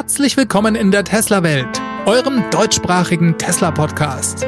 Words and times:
Herzlich 0.00 0.36
willkommen 0.36 0.76
in 0.76 0.92
der 0.92 1.02
Tesla-Welt, 1.02 1.82
eurem 2.06 2.44
deutschsprachigen 2.52 3.36
Tesla-Podcast. 3.36 4.46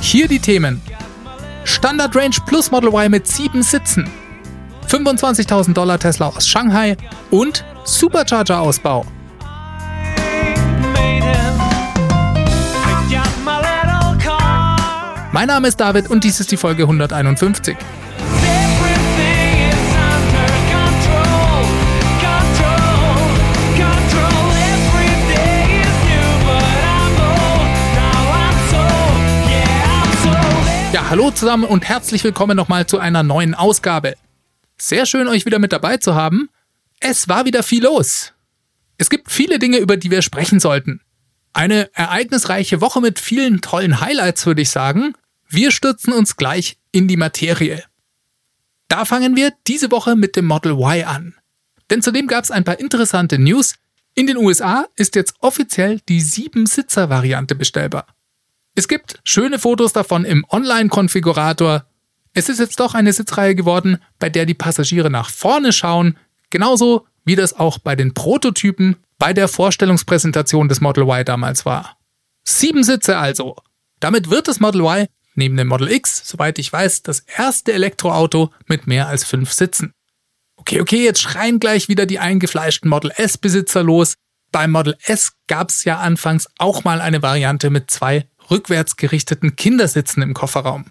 Hier 0.00 0.26
die 0.26 0.38
Themen. 0.38 0.80
Standard 1.64 2.16
Range 2.16 2.34
Plus 2.46 2.70
Model 2.70 2.88
Y 2.88 3.10
mit 3.10 3.26
7 3.26 3.62
Sitzen. 3.62 4.08
25.000 4.88 5.74
Dollar 5.74 5.98
Tesla 5.98 6.28
aus 6.28 6.48
Shanghai 6.48 6.96
und 7.30 7.66
Supercharger-Ausbau. 7.84 9.04
Mein 15.32 15.48
Name 15.48 15.68
ist 15.68 15.78
David 15.78 16.08
und 16.08 16.24
dies 16.24 16.40
ist 16.40 16.50
die 16.50 16.56
Folge 16.56 16.84
151. 16.84 17.76
hallo 31.10 31.32
zusammen 31.32 31.64
und 31.64 31.88
herzlich 31.88 32.22
willkommen 32.22 32.56
nochmal 32.56 32.86
zu 32.86 33.00
einer 33.00 33.24
neuen 33.24 33.56
Ausgabe. 33.56 34.14
Sehr 34.78 35.06
schön, 35.06 35.26
euch 35.26 35.44
wieder 35.44 35.58
mit 35.58 35.72
dabei 35.72 35.96
zu 35.96 36.14
haben. 36.14 36.50
Es 37.00 37.28
war 37.28 37.46
wieder 37.46 37.64
viel 37.64 37.82
los. 37.82 38.32
Es 38.96 39.10
gibt 39.10 39.28
viele 39.28 39.58
Dinge, 39.58 39.78
über 39.78 39.96
die 39.96 40.12
wir 40.12 40.22
sprechen 40.22 40.60
sollten. 40.60 41.00
Eine 41.52 41.92
ereignisreiche 41.94 42.80
Woche 42.80 43.00
mit 43.00 43.18
vielen 43.18 43.60
tollen 43.60 44.00
Highlights, 44.00 44.46
würde 44.46 44.62
ich 44.62 44.70
sagen. 44.70 45.14
Wir 45.48 45.72
stürzen 45.72 46.12
uns 46.12 46.36
gleich 46.36 46.78
in 46.92 47.08
die 47.08 47.16
Materie. 47.16 47.82
Da 48.86 49.04
fangen 49.04 49.34
wir 49.34 49.52
diese 49.66 49.90
Woche 49.90 50.14
mit 50.14 50.36
dem 50.36 50.46
Model 50.46 50.74
Y 50.74 51.02
an. 51.02 51.34
Denn 51.90 52.02
zudem 52.02 52.28
gab 52.28 52.44
es 52.44 52.52
ein 52.52 52.62
paar 52.62 52.78
interessante 52.78 53.36
News. 53.36 53.74
In 54.14 54.28
den 54.28 54.36
USA 54.36 54.86
ist 54.94 55.16
jetzt 55.16 55.34
offiziell 55.40 55.98
die 56.08 56.22
7-Sitzer-Variante 56.22 57.56
bestellbar. 57.56 58.06
Es 58.74 58.88
gibt 58.88 59.20
schöne 59.24 59.58
Fotos 59.58 59.92
davon 59.92 60.24
im 60.24 60.44
Online-Konfigurator. 60.48 61.86
Es 62.32 62.48
ist 62.48 62.60
jetzt 62.60 62.78
doch 62.78 62.94
eine 62.94 63.12
Sitzreihe 63.12 63.54
geworden, 63.54 63.98
bei 64.18 64.30
der 64.30 64.46
die 64.46 64.54
Passagiere 64.54 65.10
nach 65.10 65.30
vorne 65.30 65.72
schauen, 65.72 66.16
genauso 66.50 67.06
wie 67.24 67.36
das 67.36 67.52
auch 67.52 67.78
bei 67.78 67.96
den 67.96 68.14
Prototypen 68.14 68.96
bei 69.18 69.32
der 69.32 69.48
Vorstellungspräsentation 69.48 70.68
des 70.68 70.80
Model 70.80 71.04
Y 71.04 71.24
damals 71.24 71.66
war. 71.66 71.98
Sieben 72.44 72.84
Sitze 72.84 73.18
also. 73.18 73.56
Damit 73.98 74.30
wird 74.30 74.48
das 74.48 74.60
Model 74.60 74.80
Y 74.80 75.06
neben 75.34 75.56
dem 75.56 75.68
Model 75.68 75.90
X, 75.90 76.22
soweit 76.24 76.58
ich 76.58 76.72
weiß, 76.72 77.02
das 77.02 77.20
erste 77.20 77.72
Elektroauto 77.72 78.50
mit 78.66 78.86
mehr 78.86 79.08
als 79.08 79.24
fünf 79.24 79.52
Sitzen. 79.52 79.92
Okay, 80.56 80.80
okay, 80.80 81.04
jetzt 81.04 81.20
schreien 81.20 81.58
gleich 81.58 81.88
wieder 81.88 82.06
die 82.06 82.18
eingefleischten 82.18 82.88
Model 82.88 83.12
S-Besitzer 83.16 83.82
los. 83.82 84.14
Beim 84.52 84.70
Model 84.70 84.96
S 85.04 85.32
gab 85.46 85.70
es 85.70 85.84
ja 85.84 85.98
anfangs 85.98 86.48
auch 86.58 86.84
mal 86.84 87.00
eine 87.00 87.22
Variante 87.22 87.70
mit 87.70 87.90
zwei 87.90 88.28
rückwärts 88.50 88.96
gerichteten 88.96 89.56
Kindersitzen 89.56 90.22
im 90.22 90.34
Kofferraum. 90.34 90.86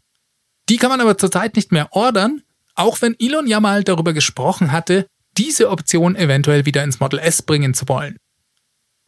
Die 0.69 0.77
kann 0.77 0.89
man 0.89 1.01
aber 1.01 1.17
zurzeit 1.17 1.55
nicht 1.55 1.71
mehr 1.71 1.93
ordern, 1.93 2.43
auch 2.75 3.01
wenn 3.01 3.15
Elon 3.19 3.47
ja 3.47 3.59
mal 3.59 3.83
darüber 3.83 4.13
gesprochen 4.13 4.71
hatte, 4.71 5.07
diese 5.37 5.69
Option 5.69 6.15
eventuell 6.15 6.65
wieder 6.65 6.83
ins 6.83 6.99
Model 6.99 7.19
S 7.19 7.41
bringen 7.41 7.73
zu 7.73 7.87
wollen. 7.87 8.17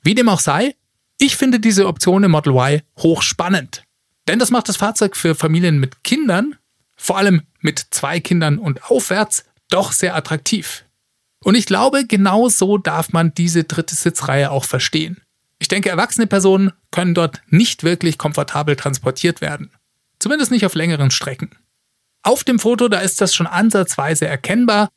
Wie 0.04 0.16
dem 0.16 0.30
auch 0.30 0.40
sei, 0.40 0.76
ich 1.20 1.36
finde 1.36 1.60
diese 1.60 1.88
Option 1.88 2.24
im 2.24 2.32
Model 2.32 2.54
Y 2.54 2.82
hochspannend. 2.98 3.84
Denn 4.28 4.40
das 4.40 4.52
macht 4.52 4.70
das 4.70 4.78
Fahrzeug 4.78 5.16
für 5.16 5.36
Familien 5.36 5.80
mit 5.80 6.04
Kindern, 6.04 6.56
vor 6.96 7.18
allem 7.18 7.44
mit 7.60 7.86
zwei 7.92 8.20
Kindern 8.20 8.58
und 8.58 8.90
aufwärts, 8.90 9.46
doch 9.70 9.92
sehr 9.92 10.16
attraktiv. 10.16 10.86
Und 11.44 11.56
ich 11.56 11.66
glaube, 11.66 12.06
genau 12.06 12.50
so 12.50 12.78
darf 12.78 13.14
man 13.14 13.34
diese 13.34 13.64
dritte 13.64 13.96
Sitzreihe 13.96 14.52
auch 14.52 14.66
verstehen. 14.66 15.22
Ich 15.62 15.68
denke, 15.68 15.90
erwachsene 15.90 16.26
Personen 16.26 16.72
können 16.90 17.14
dort 17.14 17.44
nicht 17.50 17.84
wirklich 17.84 18.18
komfortabel 18.18 18.76
transportiert 18.76 19.42
werden. 19.42 19.70
Zumindest 20.18 20.50
nicht 20.50 20.66
auf 20.66 20.74
längeren 20.74 21.12
Strecken. 21.12 21.52
Auf 22.24 22.44
dem 22.44 22.58
Foto, 22.58 22.88
da 22.88 22.98
ist 22.98 23.22
das 23.22 23.36
schon 23.36 23.46
ansatzweise 23.46 24.26
erkennbar. 24.26 24.90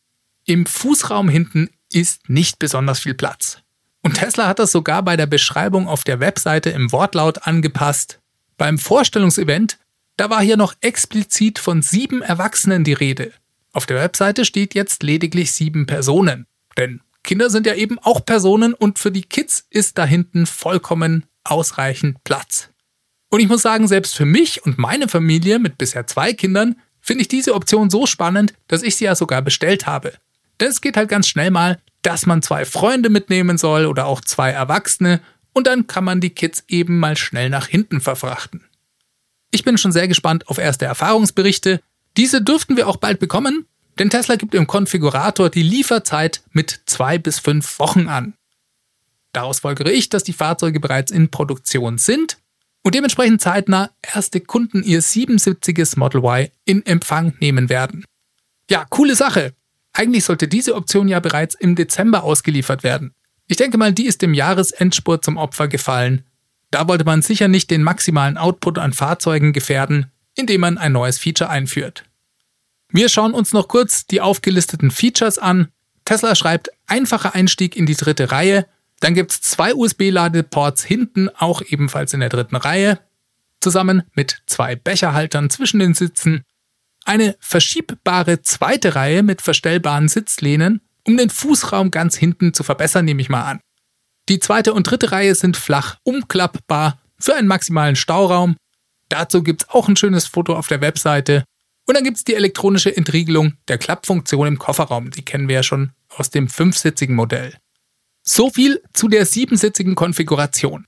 Im 0.47 0.65
Fußraum 0.65 1.29
hinten 1.29 1.69
ist 1.93 2.31
nicht 2.31 2.59
besonders 2.59 3.01
viel 3.01 3.13
Platz. 3.13 3.59
Und 4.01 4.15
Tesla 4.15 4.49
hat 4.49 4.59
das 4.59 4.73
sogar 4.73 5.03
bei 5.03 5.19
der 5.19 5.27
Beschreibung 5.27 5.87
auf 5.87 6.03
der 6.03 6.19
Webseite 6.19 6.71
im 6.71 6.93
Wortlaut 6.93 7.47
angepasst. 7.47 8.21
Beim 8.57 8.79
Vorstellungsevent, 8.79 9.79
da 10.17 10.31
war 10.31 10.41
hier 10.41 10.57
noch 10.57 10.73
explizit 10.81 11.59
von 11.59 11.83
sieben 11.83 12.23
Erwachsenen 12.23 12.85
die 12.85 12.95
Rede. 12.95 13.33
Auf 13.75 13.85
der 13.85 13.99
Webseite 13.99 14.47
steht 14.47 14.75
jetzt 14.75 15.03
lediglich 15.03 15.53
sieben 15.53 15.85
Personen. 15.85 16.47
Denn 16.79 17.03
Kinder 17.25 17.51
sind 17.51 17.67
ja 17.67 17.75
eben 17.75 17.99
auch 17.99 18.25
Personen 18.25 18.75
und 18.75 18.99
für 18.99 19.11
die 19.11 19.23
Kids 19.23 19.67
ist 19.71 19.99
da 19.99 20.05
hinten 20.05 20.47
vollkommen 20.47 21.27
ausreichend 21.43 22.23
Platz. 22.23 22.71
Und 23.31 23.41
ich 23.41 23.49
muss 23.49 23.63
sagen, 23.63 23.89
selbst 23.89 24.15
für 24.15 24.27
mich 24.27 24.65
und 24.65 24.79
meine 24.79 25.09
Familie 25.09 25.59
mit 25.59 25.77
bisher 25.77 26.07
zwei 26.07 26.33
Kindern 26.33 26.77
finde 27.01 27.23
ich 27.23 27.29
diese 27.29 27.55
Option 27.55 27.91
so 27.91 28.07
spannend, 28.07 28.55
dass 28.69 28.83
ich 28.83 28.97
sie 28.97 29.07
ja 29.07 29.17
sogar 29.17 29.43
bestellt 29.43 29.87
habe. 29.87 30.13
Denn 30.61 30.69
es 30.69 30.81
geht 30.81 30.97
halt 30.97 31.09
ganz 31.09 31.27
schnell 31.27 31.51
mal, 31.51 31.81
dass 32.03 32.27
man 32.27 32.43
zwei 32.43 32.65
Freunde 32.65 33.11
mitnehmen 33.11 33.59
soll 33.59 33.87
oder 33.87 34.07
auch 34.07 34.21
zwei 34.21 34.51
Erwachsene 34.51 35.21
und 35.53 35.67
dann 35.67 35.87
kann 35.87 36.05
man 36.05 36.21
die 36.21 36.31
Kids 36.31 36.65
eben 36.69 36.99
mal 36.99 37.17
schnell 37.17 37.51
nach 37.51 37.67
hinten 37.67 38.01
verfrachten. 38.01 38.65
Ich 39.51 39.65
bin 39.65 39.79
schon 39.79 39.93
sehr 39.93 40.09
gespannt 40.09 40.49
auf 40.49 40.59
erste 40.59 40.85
Erfahrungsberichte. 40.85 41.81
Diese 42.17 42.43
dürften 42.43 42.77
wir 42.77 42.89
auch 42.89 42.97
bald 42.97 43.19
bekommen, 43.21 43.67
denn 43.99 44.11
Tesla 44.11 44.37
gibt 44.37 44.55
im 44.55 44.67
Konfigurator 44.67 45.51
die 45.51 45.63
Lieferzeit 45.63 46.43
mit 46.53 46.81
zwei 46.87 47.19
bis 47.19 47.39
fünf 47.39 47.79
Wochen 47.79 48.09
an. 48.09 48.35
Daraus 49.33 49.61
folgere 49.61 49.91
ich, 49.91 50.09
dass 50.09 50.25
die 50.25 50.33
Fahrzeuge 50.33 50.81
bereits 50.81 51.11
in 51.11 51.31
Produktion 51.31 51.99
sind 51.99 52.39
und 52.83 52.95
dementsprechend 52.95 53.41
zeitnah 53.41 53.91
erste 54.03 54.41
Kunden 54.41 54.83
ihr 54.83 55.01
77 55.01 55.97
Model 55.97 56.23
Y 56.23 56.49
in 56.65 56.85
Empfang 56.87 57.35
nehmen 57.41 57.69
werden. 57.69 58.05
Ja, 58.71 58.87
coole 58.91 59.17
Sache. 59.17 59.55
Eigentlich 59.93 60.25
sollte 60.25 60.49
diese 60.49 60.75
Option 60.75 61.09
ja 61.09 61.21
bereits 61.21 61.55
im 61.55 61.77
Dezember 61.77 62.25
ausgeliefert 62.25 62.83
werden. 62.83 63.13
Ich 63.47 63.57
denke 63.57 63.79
mal, 63.79 63.93
die 63.93 64.07
ist 64.07 64.23
dem 64.23 64.35
Jahresendspurt 64.35 65.25
zum 65.25 65.37
Opfer 65.37 65.69
gefallen. 65.69 66.25
Da 66.71 66.89
wollte 66.89 67.05
man 67.05 67.23
sicher 67.23 67.49
nicht 67.49 67.71
den 67.71 67.83
maximalen 67.83 68.37
Output 68.37 68.79
an 68.79 68.93
Fahrzeugen 68.93 69.53
gefährden, 69.53 70.11
indem 70.35 70.63
man 70.63 70.79
ein 70.79 70.93
neues 70.93 71.19
Feature 71.19 71.51
einführt. 71.51 72.05
Wir 72.95 73.09
schauen 73.09 73.35
uns 73.35 73.53
noch 73.53 73.67
kurz 73.67 74.07
die 74.07 74.21
aufgelisteten 74.21 74.93
Features 74.93 75.39
an. 75.39 75.67
Tesla 76.05 76.37
schreibt 76.37 76.71
einfacher 76.87 77.35
Einstieg 77.35 77.75
in 77.75 77.87
die 77.87 77.97
dritte 77.97 78.31
Reihe. 78.31 78.69
Dann 79.01 79.15
gibt 79.15 79.33
es 79.33 79.41
zwei 79.41 79.75
USB-Ladeports 79.75 80.85
hinten, 80.85 81.29
auch 81.29 81.61
ebenfalls 81.61 82.15
in 82.15 82.21
der 82.21 82.29
dritten 82.29 82.55
Reihe, 82.55 83.01
zusammen 83.61 84.05
mit 84.15 84.43
zwei 84.47 84.77
Becherhaltern 84.77 85.51
zwischen 85.51 85.81
den 85.81 85.95
Sitzen. 85.95 86.45
Eine 87.05 87.37
verschiebbare 87.41 88.43
zweite 88.43 88.95
Reihe 88.95 89.25
mit 89.25 89.43
verstellbaren 89.43 90.07
Sitzlehnen, 90.07 90.81
um 91.03 91.17
den 91.17 91.31
Fußraum 91.31 91.91
ganz 91.91 92.15
hinten 92.15 92.55
zu 92.55 92.63
verbessern, 92.63 93.07
nehme 93.07 93.21
ich 93.21 93.29
mal 93.29 93.43
an. 93.43 93.61
Die 94.29 94.39
zweite 94.39 94.73
und 94.73 94.89
dritte 94.89 95.11
Reihe 95.11 95.35
sind 95.35 95.57
flach 95.57 95.97
umklappbar 96.05 97.01
für 97.19 97.35
einen 97.35 97.49
maximalen 97.49 97.97
Stauraum. 97.97 98.57
Dazu 99.09 99.43
gibt 99.43 99.65
es 99.65 99.69
auch 99.71 99.89
ein 99.89 99.97
schönes 99.97 100.27
Foto 100.27 100.55
auf 100.55 100.69
der 100.69 100.81
Webseite. 100.81 101.43
Und 101.87 101.95
dann 101.95 102.05
gibt 102.05 102.17
es 102.17 102.25
die 102.25 102.35
elektronische 102.35 102.97
Entriegelung 102.97 103.55
der 103.69 103.79
Klappfunktion 103.79 104.47
im 104.47 104.59
Kofferraum. 104.59 105.11
Die 105.11 105.25
kennen 105.25 105.49
wir 105.49 105.57
ja 105.57 105.63
schon 105.63 105.93
aus 106.09 106.31
dem 106.31 106.49
fünfsitzigen 106.49 107.15
Modell. 107.15 107.57
So 108.23 108.49
viel 108.51 108.83
zu 108.95 109.09
der 109.09 109.27
siebensitzigen 109.27 109.95
Konfiguration. 109.95 110.87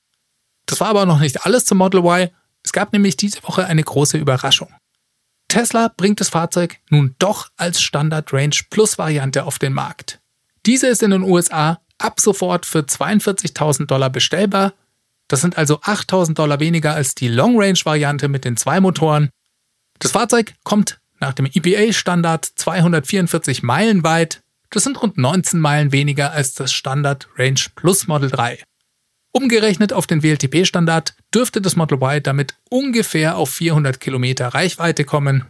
Das 0.65 0.81
war 0.81 0.89
aber 0.89 1.05
noch 1.05 1.21
nicht 1.21 1.45
alles 1.45 1.67
zum 1.67 1.79
Model 1.79 2.01
Y. 2.01 2.31
Es 2.65 2.73
gab 2.73 2.93
nämlich 2.93 3.17
diese 3.17 3.43
Woche 3.43 3.67
eine 3.67 3.83
große 3.83 4.17
Überraschung. 4.17 4.73
Tesla 5.49 5.93
bringt 5.95 6.21
das 6.21 6.31
Fahrzeug 6.31 6.79
nun 6.91 7.15
doch 7.19 7.51
als 7.56 7.81
Standard 7.81 8.32
Range 8.32 8.56
Plus 8.70 8.99
Variante 8.99 9.44
auf 9.44 9.59
den 9.59 9.73
Markt. 9.73 10.20
Diese 10.65 10.88
ist 10.88 11.03
in 11.03 11.12
den 11.12 11.23
USA 11.23 11.81
ab 11.99 12.20
sofort 12.20 12.67
für 12.67 12.81
42.000 12.81 13.87
Dollar 13.87 14.11
bestellbar. 14.11 14.73
Das 15.29 15.43
sind 15.43 15.56
also 15.56 15.81
8.000 15.81 16.35
Dollar 16.35 16.59
weniger 16.59 16.94
als 16.94 17.15
die 17.15 17.29
Long 17.29 17.61
Range 17.61 17.79
Variante 17.85 18.29
mit 18.29 18.44
den 18.44 18.56
zwei 18.56 18.81
Motoren 18.81 19.31
das 19.98 20.12
Fahrzeug 20.12 20.54
kommt 20.64 21.00
nach 21.20 21.32
dem 21.32 21.46
EPA-Standard 21.46 22.44
244 22.44 23.62
Meilen 23.62 24.04
weit. 24.04 24.43
Das 24.70 24.84
sind 24.84 25.00
rund 25.02 25.16
19 25.16 25.58
Meilen 25.60 25.93
weniger 25.93 26.32
als 26.32 26.54
das 26.54 26.72
Standard 26.72 27.28
Range 27.37 27.60
Plus 27.75 28.06
Model 28.06 28.31
3. 28.31 28.62
Umgerechnet 29.32 29.93
auf 29.93 30.06
den 30.06 30.22
WLTP-Standard 30.22 31.14
dürfte 31.34 31.60
das 31.60 31.76
Model 31.76 31.98
Y 31.98 32.22
damit 32.22 32.54
ungefähr 32.70 33.37
auf 33.37 33.50
400 33.50 34.00
Kilometer 34.00 34.48
Reichweite 34.48 35.04
kommen. 35.04 35.44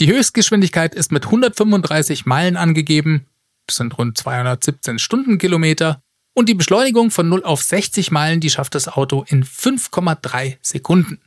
Die 0.00 0.08
Höchstgeschwindigkeit 0.08 0.94
ist 0.94 1.12
mit 1.12 1.24
135 1.26 2.26
Meilen 2.26 2.56
angegeben, 2.56 3.26
das 3.66 3.76
sind 3.76 3.96
rund 3.98 4.16
217 4.18 4.98
Stundenkilometer, 4.98 6.00
und 6.34 6.48
die 6.48 6.54
Beschleunigung 6.54 7.10
von 7.10 7.28
0 7.28 7.44
auf 7.44 7.62
60 7.62 8.10
Meilen, 8.12 8.40
die 8.40 8.50
schafft 8.50 8.74
das 8.74 8.86
Auto 8.86 9.24
in 9.26 9.44
5,3 9.44 10.56
Sekunden. 10.62 11.20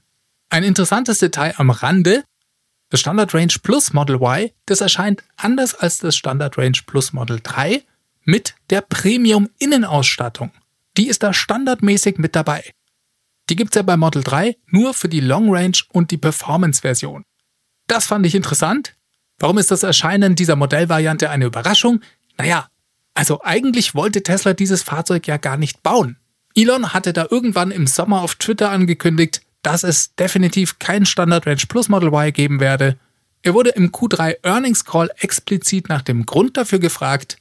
Ein 0.50 0.64
interessantes 0.64 1.20
Detail 1.20 1.54
am 1.58 1.70
Rande, 1.70 2.24
das 2.92 3.00
Standard 3.00 3.34
Range 3.34 3.54
Plus 3.64 3.94
Model 3.94 4.18
Y, 4.18 4.52
das 4.66 4.82
erscheint 4.82 5.24
anders 5.38 5.74
als 5.74 5.98
das 6.00 6.16
Standard 6.16 6.58
Range 6.58 6.78
Plus 6.86 7.14
Model 7.14 7.40
3 7.42 7.84
mit 8.26 8.54
der 8.70 8.82
Premium-Innenausstattung. 8.82 10.52
Die 10.98 11.08
ist 11.08 11.24
da 11.24 11.34
standardmäßig 11.34 12.18
mit 12.18 12.36
dabei. 12.36 12.64
Die 13.50 13.56
gibt's 13.56 13.76
ja 13.76 13.82
bei 13.82 13.96
Model 13.96 14.24
3 14.24 14.58
nur 14.68 14.94
für 14.94 15.08
die 15.10 15.22
Long 15.22 15.54
Range 15.54 15.78
und 15.94 16.12
die 16.12 16.18
Performance-Version. 16.18 17.24
Das 17.88 18.08
fand 18.08 18.26
ich 18.26 18.36
interessant. 18.36 18.94
Warum 19.40 19.58
ist 19.58 19.72
das 19.72 19.84
Erscheinen 19.84 20.36
dieser 20.36 20.58
Modellvariante 20.58 21.30
eine 21.30 21.46
Überraschung? 21.46 22.02
Naja, 22.38 22.68
also 23.14 23.42
eigentlich 23.42 23.96
wollte 23.96 24.22
Tesla 24.22 24.54
dieses 24.54 24.84
Fahrzeug 24.84 25.28
ja 25.28 25.38
gar 25.38 25.58
nicht 25.58 25.82
bauen. 25.82 26.18
Elon 26.56 26.94
hatte 26.94 27.14
da 27.14 27.26
irgendwann 27.30 27.72
im 27.72 27.88
Sommer 27.88 28.22
auf 28.22 28.36
Twitter 28.36 28.70
angekündigt, 28.70 29.42
dass 29.62 29.84
es 29.84 30.16
definitiv 30.16 30.80
kein 30.80 31.06
Standard 31.06 31.46
Range 31.46 31.62
Plus 31.68 31.90
Model 31.90 32.10
Y 32.10 32.32
geben 32.32 32.60
werde. 32.60 32.98
Er 33.44 33.54
wurde 33.54 33.72
im 33.72 33.92
Q3 33.92 34.38
Earnings 34.44 34.86
Call 34.86 35.10
explizit 35.20 35.90
nach 35.90 36.02
dem 36.02 36.26
Grund 36.26 36.58
dafür 36.58 36.80
gefragt. 36.80 37.38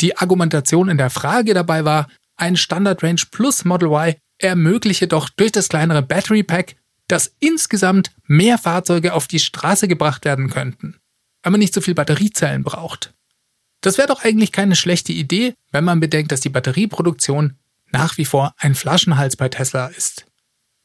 Die 0.00 0.16
Argumentation 0.16 0.88
in 0.88 0.98
der 0.98 1.10
Frage 1.10 1.54
dabei 1.54 1.84
war, 1.84 2.08
ein 2.36 2.56
Standard 2.56 3.02
Range 3.02 3.22
Plus 3.30 3.64
Model 3.64 3.88
Y 3.88 4.16
ermögliche 4.38 5.06
doch 5.06 5.28
durch 5.28 5.52
das 5.52 5.68
kleinere 5.68 6.02
Battery 6.02 6.42
Pack, 6.42 6.76
dass 7.08 7.34
insgesamt 7.40 8.10
mehr 8.26 8.58
Fahrzeuge 8.58 9.14
auf 9.14 9.28
die 9.28 9.38
Straße 9.38 9.88
gebracht 9.88 10.24
werden 10.24 10.50
könnten, 10.50 10.96
weil 11.42 11.52
man 11.52 11.60
nicht 11.60 11.74
so 11.74 11.80
viel 11.80 11.94
Batteriezellen 11.94 12.64
braucht. 12.64 13.14
Das 13.82 13.98
wäre 13.98 14.08
doch 14.08 14.24
eigentlich 14.24 14.52
keine 14.52 14.76
schlechte 14.76 15.12
Idee, 15.12 15.54
wenn 15.72 15.84
man 15.84 16.00
bedenkt, 16.00 16.32
dass 16.32 16.40
die 16.40 16.48
Batterieproduktion 16.48 17.58
nach 17.90 18.16
wie 18.16 18.24
vor 18.24 18.54
ein 18.56 18.74
Flaschenhals 18.74 19.36
bei 19.36 19.48
Tesla 19.48 19.88
ist. 19.88 20.24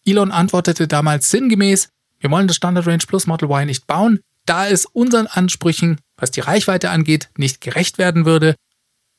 Elon 0.07 0.31
antwortete 0.31 0.87
damals 0.87 1.29
sinngemäß, 1.29 1.89
wir 2.19 2.31
wollen 2.31 2.47
das 2.47 2.55
Standard 2.55 2.87
Range 2.87 3.03
Plus 3.05 3.27
Model 3.27 3.49
Y 3.49 3.65
nicht 3.65 3.85
bauen, 3.85 4.21
da 4.45 4.67
es 4.67 4.85
unseren 4.85 5.27
Ansprüchen, 5.27 5.99
was 6.15 6.31
die 6.31 6.39
Reichweite 6.39 6.89
angeht, 6.89 7.29
nicht 7.37 7.61
gerecht 7.61 7.97
werden 7.97 8.25
würde. 8.25 8.55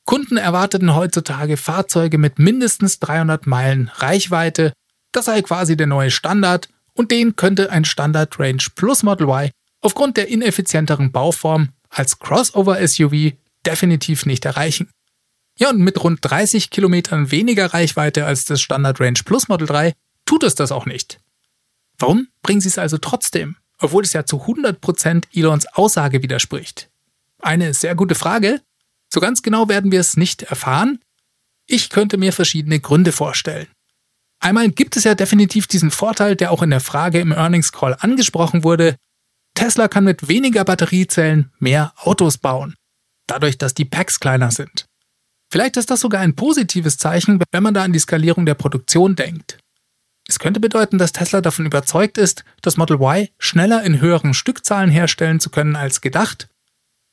Kunden 0.05 0.37
erwarteten 0.37 0.95
heutzutage 0.95 1.55
Fahrzeuge 1.55 2.17
mit 2.17 2.39
mindestens 2.39 2.99
300 2.99 3.45
Meilen 3.45 3.91
Reichweite. 3.93 4.73
Das 5.11 5.25
sei 5.25 5.41
quasi 5.43 5.77
der 5.77 5.87
neue 5.87 6.11
Standard 6.11 6.67
und 6.93 7.11
den 7.11 7.35
könnte 7.35 7.71
ein 7.71 7.85
Standard 7.85 8.39
Range 8.39 8.63
Plus 8.75 9.03
Model 9.03 9.27
Y 9.27 9.51
aufgrund 9.81 10.17
der 10.17 10.27
ineffizienteren 10.27 11.11
Bauform 11.11 11.69
als 11.89 12.19
Crossover-SUV 12.19 13.33
definitiv 13.65 14.25
nicht 14.25 14.45
erreichen. 14.45 14.89
Ja, 15.57 15.69
und 15.69 15.79
mit 15.79 16.03
rund 16.03 16.19
30 16.21 16.69
Kilometern 16.69 17.31
weniger 17.31 17.67
Reichweite 17.73 18.25
als 18.25 18.45
das 18.45 18.61
Standard 18.61 18.99
Range 18.99 19.19
Plus 19.23 19.47
Model 19.47 19.67
3 19.67 19.93
tut 20.29 20.43
es 20.43 20.53
das 20.53 20.71
auch 20.71 20.85
nicht. 20.85 21.19
Warum 21.97 22.27
bringen 22.43 22.61
sie 22.61 22.67
es 22.67 22.77
also 22.77 22.99
trotzdem, 22.99 23.55
obwohl 23.79 24.03
es 24.03 24.13
ja 24.13 24.27
zu 24.27 24.43
100% 24.43 25.23
Elons 25.33 25.65
Aussage 25.65 26.21
widerspricht? 26.21 26.87
Eine 27.41 27.73
sehr 27.73 27.95
gute 27.95 28.13
Frage. 28.13 28.61
So 29.11 29.21
ganz 29.21 29.41
genau 29.41 29.69
werden 29.69 29.91
wir 29.91 29.99
es 29.99 30.17
nicht 30.17 30.43
erfahren. 30.43 30.99
Ich 31.65 31.89
könnte 31.89 32.17
mir 32.17 32.31
verschiedene 32.31 32.79
Gründe 32.79 33.11
vorstellen. 33.11 33.65
Einmal 34.39 34.69
gibt 34.69 34.97
es 34.97 35.03
ja 35.03 35.15
definitiv 35.15 35.65
diesen 35.65 35.89
Vorteil, 35.89 36.35
der 36.35 36.51
auch 36.51 36.61
in 36.61 36.69
der 36.69 36.79
Frage 36.79 37.19
im 37.19 37.31
Earnings 37.31 37.71
Call 37.71 37.97
angesprochen 37.99 38.63
wurde. 38.63 38.97
Tesla 39.55 39.87
kann 39.87 40.03
mit 40.03 40.27
weniger 40.27 40.63
Batteriezellen 40.63 41.51
mehr 41.57 41.91
Autos 41.97 42.37
bauen, 42.37 42.75
dadurch, 43.25 43.57
dass 43.57 43.73
die 43.73 43.85
Packs 43.85 44.19
kleiner 44.19 44.51
sind. 44.51 44.85
Vielleicht 45.51 45.75
ist 45.75 45.89
das 45.89 46.01
sogar 46.01 46.21
ein 46.21 46.35
positives 46.35 46.99
Zeichen, 46.99 47.41
wenn 47.51 47.63
man 47.63 47.73
da 47.73 47.83
an 47.83 47.93
die 47.93 47.99
Skalierung 47.99 48.45
der 48.45 48.53
Produktion 48.53 49.15
denkt. 49.15 49.57
Es 50.29 50.37
könnte 50.37 50.59
bedeuten, 50.59 50.99
dass 50.99 51.11
Tesla 51.11 51.41
davon 51.41 51.65
überzeugt 51.65 52.19
ist, 52.19 52.45
das 52.61 52.77
Model 52.77 52.97
Y 52.97 53.29
schneller 53.39 53.81
in 53.81 53.99
höheren 53.99 54.35
Stückzahlen 54.35 54.91
herstellen 54.91 55.39
zu 55.39 55.49
können 55.49 55.75
als 55.75 56.01
gedacht. 56.01 56.49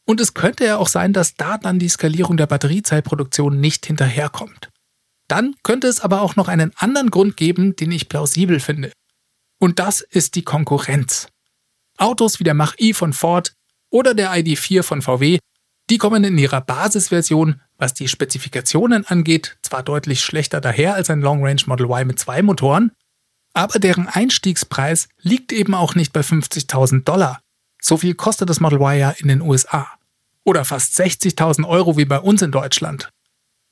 Und 0.04 0.20
es 0.20 0.34
könnte 0.34 0.66
ja 0.66 0.76
auch 0.76 0.88
sein, 0.88 1.14
dass 1.14 1.34
da 1.34 1.56
dann 1.56 1.78
die 1.78 1.88
Skalierung 1.88 2.36
der 2.36 2.46
Batteriezeitproduktion 2.46 3.58
nicht 3.58 3.86
hinterherkommt. 3.86 4.68
Dann 5.28 5.54
könnte 5.62 5.88
es 5.88 6.00
aber 6.00 6.20
auch 6.20 6.36
noch 6.36 6.48
einen 6.48 6.72
anderen 6.76 7.08
Grund 7.08 7.38
geben, 7.38 7.74
den 7.74 7.90
ich 7.90 8.10
plausibel 8.10 8.60
finde. 8.60 8.92
Und 9.58 9.78
das 9.78 10.02
ist 10.02 10.34
die 10.34 10.44
Konkurrenz. 10.44 11.28
Autos 11.96 12.38
wie 12.38 12.44
der 12.44 12.52
Mach-I 12.52 12.92
von 12.92 13.14
Ford 13.14 13.54
oder 13.88 14.12
der 14.12 14.30
ID4 14.30 14.82
von 14.82 15.00
VW, 15.00 15.38
die 15.88 15.96
kommen 15.96 16.22
in 16.22 16.36
ihrer 16.36 16.60
Basisversion, 16.60 17.62
was 17.78 17.94
die 17.94 18.08
Spezifikationen 18.08 19.06
angeht, 19.06 19.56
zwar 19.62 19.82
deutlich 19.82 20.20
schlechter 20.20 20.60
daher 20.60 20.94
als 20.94 21.08
ein 21.08 21.22
Long 21.22 21.42
Range 21.42 21.62
Model 21.64 21.86
Y 21.86 22.06
mit 22.06 22.18
zwei 22.18 22.42
Motoren, 22.42 22.92
aber 23.56 23.79
deren 23.79 24.06
Einstiegspreis 24.06 25.08
liegt 25.23 25.50
eben 25.50 25.75
auch 25.75 25.94
nicht 25.94 26.12
bei 26.12 26.20
50.000 26.20 27.05
Dollar. 27.05 27.41
So 27.81 27.97
viel 27.97 28.14
kostet 28.14 28.50
das 28.50 28.61
Model 28.61 28.81
Y 28.81 28.99
ja 28.99 29.11
in 29.12 29.29
den 29.29 29.41
USA. 29.41 29.88
Oder 30.44 30.67
fast 30.67 31.00
60.000 31.00 31.67
Euro 31.67 31.97
wie 31.97 32.05
bei 32.05 32.19
uns 32.19 32.43
in 32.43 32.53
Deutschland. 32.53 33.08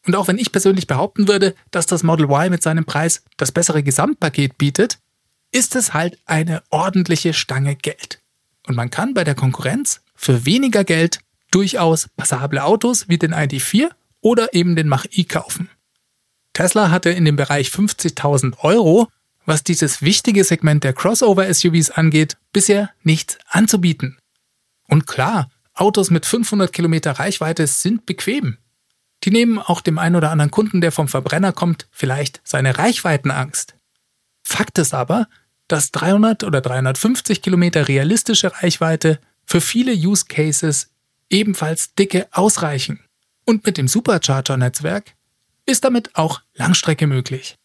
Und 0.07 0.17
auch 0.17 0.27
wenn 0.27 0.39
ich 0.39 0.53
persönlich 0.53 0.87
behaupten 0.87 1.29
würde, 1.29 1.55
dass 1.71 1.85
das 1.85 2.03
Model 2.03 2.31
Y 2.31 2.49
mit 2.49 2.63
seinem 2.63 2.87
Preis 2.87 3.25
das 3.37 3.53
bessere 3.53 3.83
Gesamtpaket 3.83 4.57
bietet, 4.57 5.01
ist 5.53 5.77
es 5.77 5.93
halt 5.93 6.19
eine 6.25 6.63
ordentliche 6.71 7.35
Stange 7.35 7.77
Geld. 7.77 8.23
Und 8.67 8.77
man 8.77 8.89
kann 8.89 9.13
bei 9.13 9.23
der 9.23 9.35
Konkurrenz 9.35 10.01
für 10.15 10.47
weniger 10.47 10.85
Geld 10.85 11.19
durchaus 11.51 12.09
passable 12.17 12.65
Autos 12.65 13.11
wie 13.11 13.19
den 13.19 13.35
ID4 13.35 13.91
oder 14.23 14.55
eben 14.55 14.77
den 14.77 14.89
Mach-I 14.89 15.25
kaufen. 15.25 15.69
Tesla 16.55 16.91
hatte 16.91 17.11
in 17.11 17.27
dem 17.27 17.37
Bereich 17.37 17.69
50.000 17.69 18.61
Euro 18.61 19.09
was 19.47 19.63
dieses 19.63 20.03
wichtige 20.03 20.45
Segment 20.45 20.85
der 20.85 20.95
Crossover-SUVs 20.95 21.91
angeht, 21.91 22.37
bisher 22.53 22.91
nichts 23.03 23.39
anzubieten. 23.49 24.19
Und 24.89 25.07
klar, 25.07 25.51
Autos 25.75 26.11
mit 26.11 26.25
500 26.25 26.73
Kilometer 26.73 27.13
Reichweite 27.13 27.67
sind 27.67 28.07
bequem. 28.07 28.59
Die 29.25 29.31
nehmen 29.31 29.59
auch 29.59 29.81
dem 29.81 29.99
einen 29.99 30.17
oder 30.17 30.31
anderen 30.31 30.51
Kunden, 30.51 30.81
der 30.81 30.93
vom 30.93 31.09
Verbrenner 31.09 31.53
kommt, 31.53 31.89
vielleicht 31.91 32.41
seine 32.45 32.79
Reichweitenangst. 32.79 33.75
Fakt 34.43 34.79
ist 34.79 34.95
aber, 34.95 35.29
dass 35.67 35.91
300 35.93 36.45
oder 36.45 36.61
350 36.61 37.43
Kilometer 37.43 37.89
realistische 37.89 38.53
Reichweite 38.63 39.19
für 39.47 39.61
viele 39.61 39.93
Use 39.93 40.27
Cases 40.29 40.91
ebenfalls 41.31 41.95
dicke 41.95 42.29
ausreichen. 42.33 43.01
Und 43.47 43.65
mit 43.67 43.79
dem 43.79 43.89
Supercharger-Netzwerk 43.89 45.15
ist 45.67 45.85
damit 45.85 46.15
auch 46.15 46.43
Langstrecke 46.55 47.07
möglich. 47.07 47.57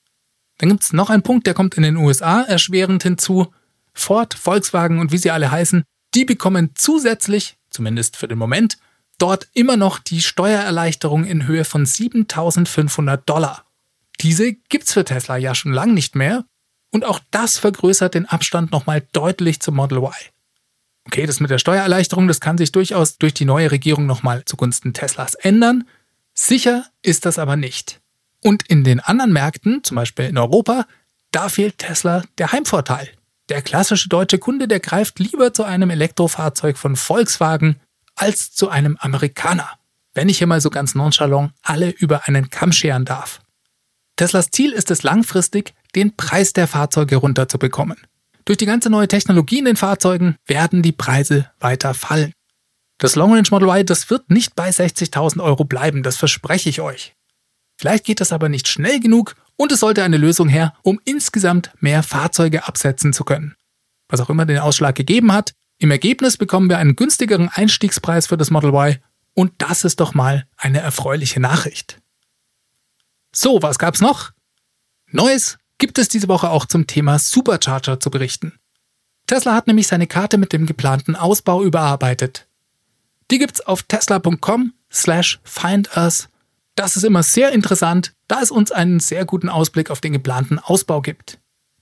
Dann 0.59 0.69
gibt 0.69 0.83
es 0.83 0.93
noch 0.93 1.09
einen 1.09 1.23
Punkt, 1.23 1.47
der 1.47 1.53
kommt 1.53 1.75
in 1.75 1.83
den 1.83 1.97
USA 1.97 2.41
erschwerend 2.41 3.03
hinzu. 3.03 3.51
Ford, 3.93 4.33
Volkswagen 4.33 4.99
und 4.99 5.11
wie 5.11 5.17
sie 5.17 5.31
alle 5.31 5.51
heißen, 5.51 5.83
die 6.13 6.25
bekommen 6.25 6.71
zusätzlich, 6.75 7.57
zumindest 7.69 8.17
für 8.17 8.27
den 8.27 8.37
Moment, 8.37 8.77
dort 9.17 9.47
immer 9.53 9.77
noch 9.77 9.99
die 9.99 10.21
Steuererleichterung 10.21 11.25
in 11.25 11.47
Höhe 11.47 11.65
von 11.65 11.85
7500 11.85 13.27
Dollar. 13.27 13.65
Diese 14.21 14.53
gibt's 14.53 14.93
für 14.93 15.05
Tesla 15.05 15.37
ja 15.37 15.55
schon 15.55 15.73
lang 15.73 15.93
nicht 15.93 16.15
mehr 16.15 16.45
und 16.91 17.05
auch 17.05 17.19
das 17.31 17.57
vergrößert 17.57 18.13
den 18.13 18.25
Abstand 18.25 18.71
nochmal 18.71 19.05
deutlich 19.13 19.61
zum 19.61 19.75
Model 19.75 19.99
Y. 19.99 20.13
Okay, 21.05 21.25
das 21.25 21.39
mit 21.39 21.49
der 21.49 21.57
Steuererleichterung, 21.57 22.27
das 22.27 22.41
kann 22.41 22.57
sich 22.57 22.71
durchaus 22.71 23.17
durch 23.17 23.33
die 23.33 23.45
neue 23.45 23.71
Regierung 23.71 24.05
nochmal 24.05 24.43
zugunsten 24.45 24.93
Teslas 24.93 25.35
ändern. 25.35 25.87
Sicher 26.33 26.85
ist 27.01 27.25
das 27.25 27.39
aber 27.39 27.55
nicht. 27.55 28.01
Und 28.43 28.63
in 28.67 28.83
den 28.83 28.99
anderen 28.99 29.33
Märkten, 29.33 29.83
zum 29.83 29.95
Beispiel 29.95 30.25
in 30.25 30.37
Europa, 30.37 30.85
da 31.31 31.49
fehlt 31.49 31.77
Tesla 31.77 32.23
der 32.37 32.51
Heimvorteil. 32.51 33.09
Der 33.49 33.61
klassische 33.61 34.09
deutsche 34.09 34.37
Kunde, 34.37 34.67
der 34.67 34.79
greift 34.79 35.19
lieber 35.19 35.53
zu 35.53 35.63
einem 35.63 35.89
Elektrofahrzeug 35.89 36.77
von 36.77 36.95
Volkswagen 36.95 37.77
als 38.15 38.51
zu 38.51 38.69
einem 38.69 38.97
Amerikaner. 38.99 39.69
Wenn 40.13 40.29
ich 40.29 40.37
hier 40.37 40.47
mal 40.47 40.61
so 40.61 40.69
ganz 40.69 40.95
nonchalant 40.95 41.51
alle 41.61 41.89
über 41.89 42.27
einen 42.27 42.49
Kamm 42.49 42.71
scheren 42.71 43.05
darf. 43.05 43.41
Teslas 44.15 44.51
Ziel 44.51 44.73
ist 44.73 44.91
es 44.91 45.03
langfristig, 45.03 45.73
den 45.95 46.15
Preis 46.15 46.53
der 46.53 46.67
Fahrzeuge 46.67 47.15
runterzubekommen. 47.15 47.97
Durch 48.45 48.57
die 48.57 48.65
ganze 48.65 48.89
neue 48.89 49.07
Technologie 49.07 49.59
in 49.59 49.65
den 49.65 49.75
Fahrzeugen 49.75 50.35
werden 50.45 50.81
die 50.81 50.91
Preise 50.91 51.49
weiter 51.59 51.93
fallen. 51.93 52.33
Das 52.97 53.15
Long 53.15 53.33
Range 53.33 53.47
Model 53.49 53.69
Y, 53.69 53.85
das 53.85 54.09
wird 54.09 54.29
nicht 54.29 54.55
bei 54.55 54.69
60.000 54.69 55.41
Euro 55.41 55.63
bleiben, 55.63 56.03
das 56.03 56.17
verspreche 56.17 56.69
ich 56.69 56.81
euch. 56.81 57.15
Vielleicht 57.79 58.03
geht 58.03 58.19
das 58.19 58.33
aber 58.33 58.49
nicht 58.49 58.67
schnell 58.67 58.99
genug 58.99 59.37
und 59.55 59.71
es 59.71 59.79
sollte 59.79 60.03
eine 60.03 60.17
Lösung 60.17 60.49
her, 60.49 60.73
um 60.81 60.99
insgesamt 61.05 61.71
mehr 61.79 62.03
Fahrzeuge 62.03 62.67
absetzen 62.67 63.13
zu 63.13 63.23
können. 63.23 63.55
Was 64.09 64.19
auch 64.19 64.29
immer 64.29 64.45
den 64.45 64.57
Ausschlag 64.57 64.95
gegeben 64.95 65.31
hat, 65.31 65.53
im 65.77 65.89
Ergebnis 65.89 66.35
bekommen 66.35 66.67
wir 66.69 66.77
einen 66.77 66.97
günstigeren 66.97 67.47
Einstiegspreis 67.47 68.27
für 68.27 68.35
das 68.35 68.51
Model 68.51 68.71
Y 68.71 68.97
und 69.33 69.53
das 69.59 69.85
ist 69.85 70.01
doch 70.01 70.13
mal 70.13 70.45
eine 70.57 70.79
erfreuliche 70.79 71.39
Nachricht. 71.39 72.01
So, 73.31 73.61
was 73.61 73.79
gab's 73.79 74.01
noch? 74.01 74.31
Neues 75.09 75.57
gibt 75.77 75.99
es 75.99 76.09
diese 76.09 76.27
Woche 76.27 76.49
auch 76.49 76.65
zum 76.65 76.85
Thema 76.85 77.17
Supercharger 77.17 78.01
zu 78.01 78.11
berichten. 78.11 78.59
Tesla 79.25 79.55
hat 79.55 79.67
nämlich 79.67 79.87
seine 79.87 80.07
Karte 80.07 80.37
mit 80.37 80.51
dem 80.51 80.65
geplanten 80.65 81.15
Ausbau 81.15 81.63
überarbeitet. 81.63 82.45
Die 83.31 83.39
gibt's 83.39 83.61
auf 83.61 83.83
tesla.com 83.83 84.73
slash 84.91 85.39
findus 85.45 86.27
das 86.79 86.95
ist 86.95 87.03
immer 87.03 87.23
sehr 87.23 87.51
interessant, 87.51 88.13
da 88.29 88.41
es 88.41 88.51
uns 88.51 88.71
einen 88.71 89.01
sehr 89.01 89.25
guten 89.25 89.49
Ausblick 89.49 89.91
auf 89.91 89.99
den 89.99 90.13
geplanten 90.13 90.59
Ausbau 90.59 91.01
gibt. 91.01 91.37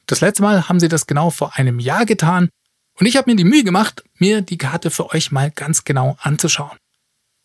Das 0.07 0.21
letzte 0.21 0.41
Mal 0.41 0.67
haben 0.67 0.79
sie 0.79 0.87
das 0.87 1.05
genau 1.05 1.29
vor 1.29 1.55
einem 1.55 1.79
Jahr 1.79 2.07
getan 2.07 2.49
und 2.99 3.05
ich 3.05 3.15
habe 3.15 3.29
mir 3.29 3.35
die 3.35 3.43
Mühe 3.43 3.63
gemacht, 3.63 4.03
mir 4.15 4.41
die 4.41 4.57
Karte 4.57 4.89
für 4.89 5.13
euch 5.13 5.31
mal 5.31 5.51
ganz 5.51 5.83
genau 5.83 6.17
anzuschauen. 6.19 6.75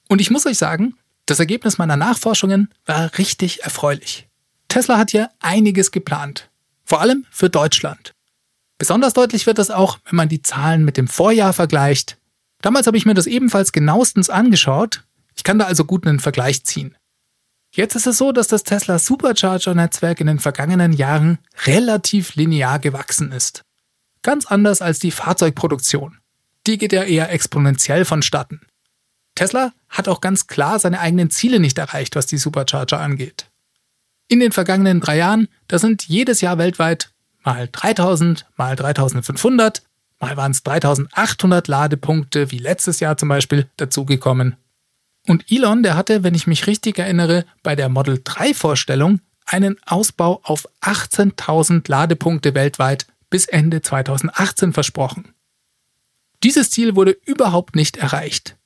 Und 0.08 0.22
ich 0.22 0.30
muss 0.30 0.46
euch 0.46 0.56
sagen, 0.56 0.96
Das 1.26 1.38
Ergebnis 1.38 1.78
meiner 1.78 1.96
Nachforschungen 1.96 2.68
war 2.84 3.16
richtig 3.16 3.62
erfreulich. 3.62 4.28
Tesla 4.66 4.98
hat 4.98 5.12
hier 5.12 5.30
einiges 5.38 5.92
geplant, 5.92 6.50
vor 6.84 7.00
allem 7.00 7.26
für 7.30 7.48
Deutschland. 7.48 8.12
Besonders 8.76 9.12
deutlich 9.12 9.46
wird 9.46 9.58
das 9.58 9.70
auch, 9.70 9.98
wenn 10.06 10.16
man 10.16 10.28
die 10.28 10.42
Zahlen 10.42 10.84
mit 10.84 10.96
dem 10.96 11.06
Vorjahr 11.06 11.52
vergleicht. 11.52 12.18
Damals 12.60 12.88
habe 12.88 12.96
ich 12.96 13.06
mir 13.06 13.14
das 13.14 13.28
ebenfalls 13.28 13.70
genauestens 13.70 14.30
angeschaut. 14.30 15.04
Ich 15.36 15.44
kann 15.44 15.60
da 15.60 15.66
also 15.66 15.84
gut 15.84 16.06
einen 16.06 16.18
Vergleich 16.18 16.64
ziehen. 16.64 16.96
Jetzt 17.74 17.96
ist 17.96 18.06
es 18.06 18.18
so, 18.18 18.32
dass 18.32 18.48
das 18.48 18.64
Tesla 18.64 18.98
Supercharger-Netzwerk 18.98 20.20
in 20.20 20.26
den 20.26 20.38
vergangenen 20.38 20.92
Jahren 20.92 21.38
relativ 21.64 22.34
linear 22.34 22.78
gewachsen 22.78 23.32
ist. 23.32 23.62
Ganz 24.20 24.44
anders 24.44 24.82
als 24.82 24.98
die 24.98 25.10
Fahrzeugproduktion. 25.10 26.18
Die 26.66 26.76
geht 26.76 26.92
ja 26.92 27.02
eher 27.02 27.32
exponentiell 27.32 28.04
vonstatten. 28.04 28.60
Tesla 29.34 29.72
hat 29.88 30.06
auch 30.06 30.20
ganz 30.20 30.46
klar 30.46 30.78
seine 30.78 31.00
eigenen 31.00 31.30
Ziele 31.30 31.60
nicht 31.60 31.78
erreicht, 31.78 32.14
was 32.14 32.26
die 32.26 32.36
Supercharger 32.36 33.00
angeht. 33.00 33.50
In 34.28 34.40
den 34.40 34.52
vergangenen 34.52 35.00
drei 35.00 35.16
Jahren, 35.16 35.48
da 35.68 35.78
sind 35.78 36.06
jedes 36.06 36.42
Jahr 36.42 36.58
weltweit 36.58 37.10
mal 37.42 37.68
3000, 37.72 38.46
mal 38.56 38.76
3500, 38.76 39.82
mal 40.20 40.36
waren 40.36 40.52
es 40.52 40.62
3800 40.62 41.68
Ladepunkte, 41.68 42.50
wie 42.50 42.58
letztes 42.58 43.00
Jahr 43.00 43.16
zum 43.16 43.30
Beispiel, 43.30 43.68
dazugekommen. 43.78 44.56
Und 45.26 45.50
Elon, 45.50 45.82
der 45.82 45.96
hatte, 45.96 46.24
wenn 46.24 46.34
ich 46.34 46.46
mich 46.46 46.66
richtig 46.66 46.98
erinnere, 46.98 47.44
bei 47.62 47.76
der 47.76 47.88
Model 47.88 48.20
3 48.22 48.54
Vorstellung 48.54 49.20
einen 49.46 49.76
Ausbau 49.86 50.40
auf 50.42 50.68
18.000 50.80 51.88
Ladepunkte 51.88 52.54
weltweit 52.54 53.06
bis 53.30 53.46
Ende 53.46 53.82
2018 53.82 54.72
versprochen. 54.72 55.34
Dieses 56.42 56.70
Ziel 56.70 56.96
wurde 56.96 57.16
überhaupt 57.24 57.76
nicht 57.76 57.96
erreicht. 57.96 58.56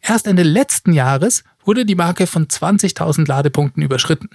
Erst 0.00 0.26
Ende 0.26 0.42
letzten 0.42 0.92
Jahres 0.92 1.44
wurde 1.64 1.84
die 1.84 1.94
Marke 1.94 2.26
von 2.26 2.48
20.000 2.48 3.28
Ladepunkten 3.28 3.82
überschritten. 3.82 4.30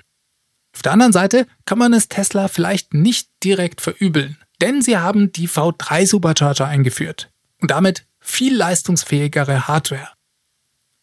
Auf 0.74 0.82
der 0.84 0.94
anderen 0.94 1.12
Seite 1.12 1.48
kann 1.66 1.80
man 1.80 1.94
es 1.94 2.08
Tesla 2.08 2.48
vielleicht 2.48 2.94
nicht 2.94 3.30
direkt 3.44 3.82
verübeln, 3.82 4.38
denn 4.62 4.82
sie 4.82 4.98
haben 4.98 5.32
die 5.32 5.50
V3 5.50 6.06
Supercharger 6.06 6.68
eingeführt 6.68 7.32
und 7.60 7.72
damit 7.72 8.06
viel 8.20 8.56
leistungsfähigere 8.56 9.68
Hardware. 9.68 10.17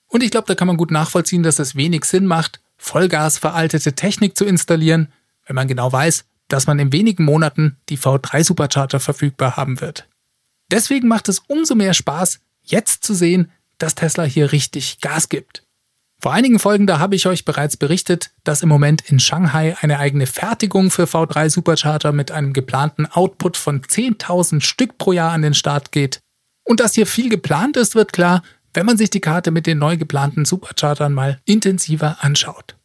Und 0.08 0.22
ich 0.22 0.30
glaube, 0.30 0.46
da 0.46 0.54
kann 0.54 0.68
man 0.68 0.76
gut 0.76 0.90
nachvollziehen, 0.90 1.42
dass 1.42 1.58
es 1.58 1.76
wenig 1.76 2.04
Sinn 2.04 2.26
macht, 2.26 2.60
Vollgas 2.76 3.38
veraltete 3.38 3.94
Technik 3.94 4.36
zu 4.36 4.44
installieren, 4.44 5.12
wenn 5.46 5.56
man 5.56 5.68
genau 5.68 5.92
weiß, 5.92 6.24
dass 6.48 6.66
man 6.66 6.78
in 6.78 6.92
wenigen 6.92 7.24
Monaten 7.24 7.76
die 7.88 7.98
V3 7.98 8.44
Supercharger 8.44 9.00
verfügbar 9.00 9.56
haben 9.56 9.80
wird. 9.80 10.08
Deswegen 10.70 11.08
macht 11.08 11.28
es 11.28 11.40
umso 11.46 11.74
mehr 11.74 11.94
Spaß, 11.94 12.40
jetzt 12.62 13.04
zu 13.04 13.14
sehen, 13.14 13.50
dass 13.78 13.94
Tesla 13.94 14.24
hier 14.24 14.52
richtig 14.52 15.00
Gas 15.00 15.28
gibt. 15.28 15.64
Vor 16.20 16.32
einigen 16.32 16.58
Folgen 16.58 16.86
da 16.86 16.98
habe 16.98 17.16
ich 17.16 17.26
euch 17.26 17.44
bereits 17.44 17.76
berichtet, 17.76 18.30
dass 18.44 18.62
im 18.62 18.68
Moment 18.68 19.10
in 19.10 19.20
Shanghai 19.20 19.76
eine 19.80 19.98
eigene 19.98 20.26
Fertigung 20.26 20.90
für 20.90 21.04
V3 21.04 21.50
Supercharger 21.50 22.12
mit 22.12 22.30
einem 22.30 22.52
geplanten 22.52 23.06
Output 23.06 23.56
von 23.56 23.82
10.000 23.82 24.62
Stück 24.62 24.96
pro 24.96 25.12
Jahr 25.12 25.32
an 25.32 25.42
den 25.42 25.54
Start 25.54 25.92
geht. 25.92 26.20
Und 26.62 26.80
dass 26.80 26.94
hier 26.94 27.06
viel 27.06 27.28
geplant 27.28 27.76
ist, 27.76 27.94
wird 27.94 28.14
klar, 28.14 28.42
wenn 28.74 28.86
man 28.86 28.98
sich 28.98 29.10
die 29.10 29.20
Karte 29.20 29.50
mit 29.50 29.66
den 29.66 29.78
neu 29.78 29.96
geplanten 29.96 30.44
Superchargern 30.44 31.12
mal 31.12 31.40
intensiver 31.44 32.18
anschaut. 32.20 32.76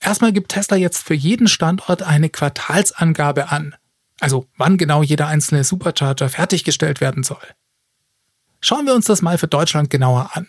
Erstmal 0.00 0.32
gibt 0.32 0.52
Tesla 0.52 0.76
jetzt 0.76 1.02
für 1.02 1.14
jeden 1.14 1.48
Standort 1.48 2.02
eine 2.02 2.28
Quartalsangabe 2.28 3.50
an, 3.50 3.74
also 4.20 4.46
wann 4.56 4.76
genau 4.76 5.02
jeder 5.02 5.26
einzelne 5.28 5.64
Supercharger 5.64 6.28
fertiggestellt 6.28 7.00
werden 7.00 7.22
soll. 7.22 7.42
Schauen 8.60 8.86
wir 8.86 8.94
uns 8.94 9.06
das 9.06 9.22
mal 9.22 9.38
für 9.38 9.48
Deutschland 9.48 9.90
genauer 9.90 10.30
an. 10.34 10.48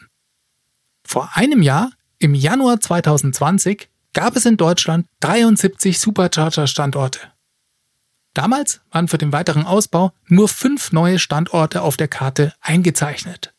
Vor 1.05 1.29
einem 1.33 1.61
Jahr, 1.61 1.91
im 2.17 2.33
Januar 2.33 2.79
2020, 2.79 3.89
gab 4.13 4.35
es 4.35 4.45
in 4.45 4.57
Deutschland 4.57 5.07
73 5.21 5.99
Supercharger-Standorte. 5.99 7.19
Damals 8.33 8.81
waren 8.91 9.07
für 9.07 9.17
den 9.17 9.31
weiteren 9.31 9.65
Ausbau 9.65 10.11
nur 10.27 10.47
fünf 10.47 10.91
neue 10.91 11.19
Standorte 11.19 11.81
auf 11.81 11.97
der 11.97 12.07
Karte 12.07 12.53
eingezeichnet. 12.61 13.53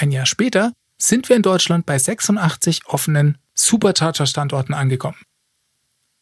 Ein 0.00 0.12
Jahr 0.12 0.24
später 0.24 0.72
sind 0.96 1.28
wir 1.28 1.36
in 1.36 1.42
Deutschland 1.42 1.84
bei 1.84 1.98
86 1.98 2.86
offenen 2.86 3.36
Supercharger-Standorten 3.54 4.72
angekommen. 4.72 5.18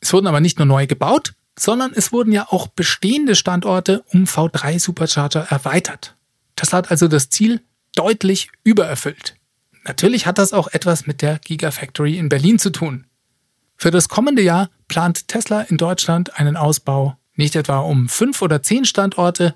Es 0.01 0.13
wurden 0.13 0.27
aber 0.27 0.41
nicht 0.41 0.59
nur 0.59 0.67
neue 0.67 0.89
gebaut, 0.89 1.35
sondern 1.57 1.93
es 1.93 2.11
wurden 2.11 2.33
ja 2.33 2.49
auch 2.51 2.67
bestehende 2.67 3.37
Standorte 3.37 4.03
um 4.09 4.25
V3 4.25 4.81
Supercharger 4.81 5.47
erweitert. 5.49 6.17
Das 6.57 6.73
hat 6.73 6.91
also 6.91 7.07
das 7.07 7.31
Ziel 7.31 7.61
deutlich 7.95 8.51
übererfüllt. 8.65 9.37
Natürlich 9.85 10.27
hat 10.27 10.39
das 10.39 10.53
auch 10.53 10.67
etwas 10.73 11.07
mit 11.07 11.23
der 11.23 11.39
Gigafactory 11.39 12.19
in 12.19 12.29
Berlin 12.29 12.59
zu 12.59 12.71
tun. 12.71 13.07
Für 13.77 13.93
das 13.93 14.09
kommende 14.09 14.43
Jahr 14.43 14.71
plant 14.89 15.29
Tesla 15.29 15.63
in 15.63 15.77
Deutschland 15.77 16.37
einen 16.37 16.57
Ausbau 16.57 17.17
nicht 17.37 17.55
etwa 17.55 17.79
um 17.79 18.09
fünf 18.09 18.43
oder 18.43 18.61
zehn 18.61 18.85
Standorte. 18.85 19.55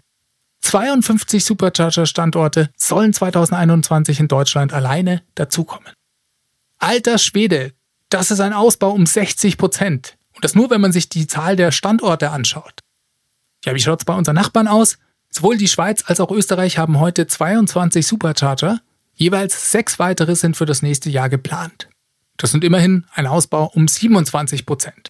52 0.62 1.45
Supercharger-Standorte 1.45 2.71
sollen 2.76 3.12
2021 3.12 4.21
in 4.21 4.28
Deutschland 4.28 4.73
alleine 4.73 5.23
dazukommen. 5.35 5.92
Alter 6.78 7.19
Schwede, 7.19 7.73
das 8.09 8.31
ist 8.31 8.40
ein 8.40 8.52
Ausbau 8.52 8.90
um 8.90 9.07
60 9.07 9.59
Prozent. 9.59 10.16
Und 10.35 10.45
das 10.45 10.54
nur, 10.54 10.71
wenn 10.71 10.81
man 10.81 10.92
sich 10.92 11.09
die 11.09 11.26
Zahl 11.26 11.57
der 11.57 11.73
Standorte 11.73 12.31
anschaut. 12.31 12.81
Ja, 13.64 13.75
wie 13.75 13.81
schaut 13.81 14.00
es 14.00 14.04
bei 14.04 14.14
unseren 14.14 14.35
Nachbarn 14.35 14.66
aus? 14.66 14.99
Sowohl 15.31 15.57
die 15.57 15.69
Schweiz 15.69 16.04
als 16.07 16.21
auch 16.21 16.31
Österreich 16.31 16.78
haben 16.78 16.99
heute 16.99 17.26
22 17.26 18.07
Supercharger 18.07 18.81
Jeweils 19.14 19.71
sechs 19.71 19.99
weitere 19.99 20.35
sind 20.35 20.57
für 20.57 20.66
das 20.66 20.83
nächste 20.83 21.11
Jahr 21.11 21.28
geplant. 21.28 21.88
Das 22.37 22.50
sind 22.50 22.64
immerhin 22.64 23.07
ein 23.12 23.26
Ausbau 23.26 23.71
um 23.75 23.87
27 23.87 24.66
Prozent. 24.66 25.09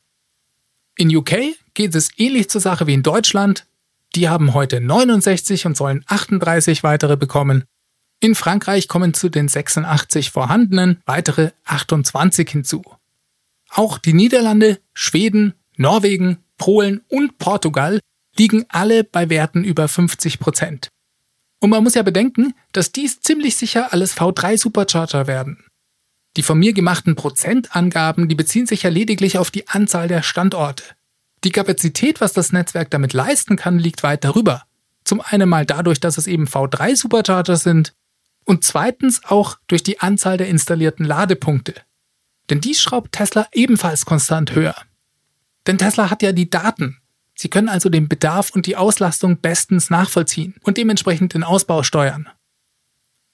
In 0.97 1.15
UK 1.15 1.57
geht 1.75 1.95
es 1.95 2.11
ähnlich 2.19 2.51
zur 2.51 2.61
Sache 2.61 2.87
wie 2.87 2.95
in 2.95 3.03
Deutschland. 3.03 3.67
Die 4.15 4.29
haben 4.29 4.53
heute 4.53 4.81
69 4.81 5.67
und 5.67 5.77
sollen 5.77 6.05
38 6.07 6.83
weitere 6.83 7.17
bekommen. 7.17 7.65
In 8.21 8.35
Frankreich 8.35 8.87
kommen 8.87 9.15
zu 9.15 9.29
den 9.29 9.49
86 9.49 10.31
vorhandenen 10.31 11.01
weitere 11.07 11.51
28 11.65 12.49
hinzu. 12.49 12.83
Auch 13.71 13.99
die 13.99 14.13
Niederlande, 14.13 14.79
Schweden, 14.93 15.55
Norwegen, 15.77 16.39
Polen 16.59 17.01
und 17.09 17.39
Portugal 17.39 18.01
liegen 18.37 18.65
alle 18.69 19.03
bei 19.03 19.31
Werten 19.31 19.65
über 19.65 19.89
50 19.89 20.39
Prozent. 20.39 20.89
Und 21.61 21.71
man 21.71 21.83
muss 21.83 21.95
ja 21.95 22.03
bedenken, 22.03 22.55
dass 22.73 22.93
dies 22.93 23.21
ziemlich 23.21 23.57
sicher 23.57 23.93
alles 23.93 24.17
V3 24.17 24.59
Supercharger 24.59 25.27
werden. 25.27 25.65
Die 26.37 26.43
von 26.43 26.59
mir 26.59 26.73
gemachten 26.73 27.15
Prozentangaben, 27.15 28.29
die 28.29 28.35
beziehen 28.35 28.67
sich 28.67 28.83
ja 28.83 28.91
lediglich 28.91 29.39
auf 29.39 29.51
die 29.51 29.69
Anzahl 29.69 30.09
der 30.09 30.23
Standorte. 30.23 30.85
Die 31.45 31.51
Kapazität, 31.51 32.21
was 32.21 32.33
das 32.33 32.53
Netzwerk 32.53 32.91
damit 32.91 33.13
leisten 33.13 33.57
kann, 33.57 33.79
liegt 33.79 34.03
weit 34.03 34.25
darüber. 34.25 34.63
Zum 35.05 35.21
einen 35.21 35.49
mal 35.49 35.67
dadurch, 35.67 36.01
dass 36.01 36.19
es 36.19 36.27
eben 36.27 36.47
V3 36.47 36.97
Supercharger 36.97 37.57
sind 37.57 37.95
und 38.45 38.65
zweitens 38.65 39.25
auch 39.25 39.59
durch 39.67 39.83
die 39.83 40.01
Anzahl 40.01 40.37
der 40.37 40.49
installierten 40.49 41.05
Ladepunkte. 41.05 41.75
Denn 42.51 42.61
dies 42.61 42.81
schraubt 42.81 43.13
Tesla 43.13 43.47
ebenfalls 43.53 44.05
konstant 44.05 44.55
höher. 44.55 44.77
Denn 45.67 45.79
Tesla 45.79 46.11
hat 46.11 46.23
ja 46.23 46.33
die 46.33 46.51
Daten, 46.51 47.03
Sie 47.35 47.49
können 47.49 47.69
also 47.69 47.89
den 47.89 48.09
Bedarf 48.09 48.51
und 48.51 48.67
die 48.67 48.77
Auslastung 48.77 49.39
bestens 49.39 49.91
nachvollziehen 49.91 50.55
und 50.63 50.77
dementsprechend 50.77 51.35
den 51.35 51.45
Ausbau 51.45 51.83
steuern. 51.83 52.29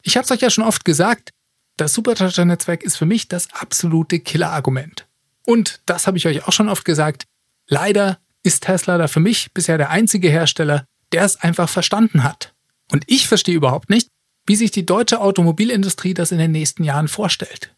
Ich 0.02 0.16
habe 0.16 0.24
es 0.24 0.30
euch 0.30 0.40
ja 0.40 0.50
schon 0.50 0.64
oft 0.64 0.84
gesagt, 0.84 1.30
das 1.76 1.92
Supercharger-Netzwerk 1.92 2.82
ist 2.82 2.96
für 2.96 3.06
mich 3.06 3.28
das 3.28 3.52
absolute 3.52 4.20
Killer-Argument. 4.20 5.06
Und 5.44 5.80
das 5.86 6.06
habe 6.06 6.16
ich 6.16 6.26
euch 6.26 6.46
auch 6.46 6.52
schon 6.52 6.68
oft 6.68 6.84
gesagt. 6.84 7.24
Leider 7.68 8.18
ist 8.42 8.64
Tesla 8.64 8.98
da 8.98 9.08
für 9.08 9.20
mich 9.20 9.52
bisher 9.52 9.78
der 9.78 9.90
einzige 9.90 10.30
Hersteller, 10.30 10.84
der 11.12 11.24
es 11.24 11.36
einfach 11.36 11.68
verstanden 11.68 12.24
hat. 12.24 12.54
Und 12.90 13.04
ich 13.06 13.28
verstehe 13.28 13.54
überhaupt 13.54 13.90
nicht, 13.90 14.08
wie 14.46 14.56
sich 14.56 14.70
die 14.70 14.86
deutsche 14.86 15.20
Automobilindustrie 15.20 16.14
das 16.14 16.32
in 16.32 16.38
den 16.38 16.52
nächsten 16.52 16.82
Jahren 16.82 17.08
vorstellt. 17.08 17.74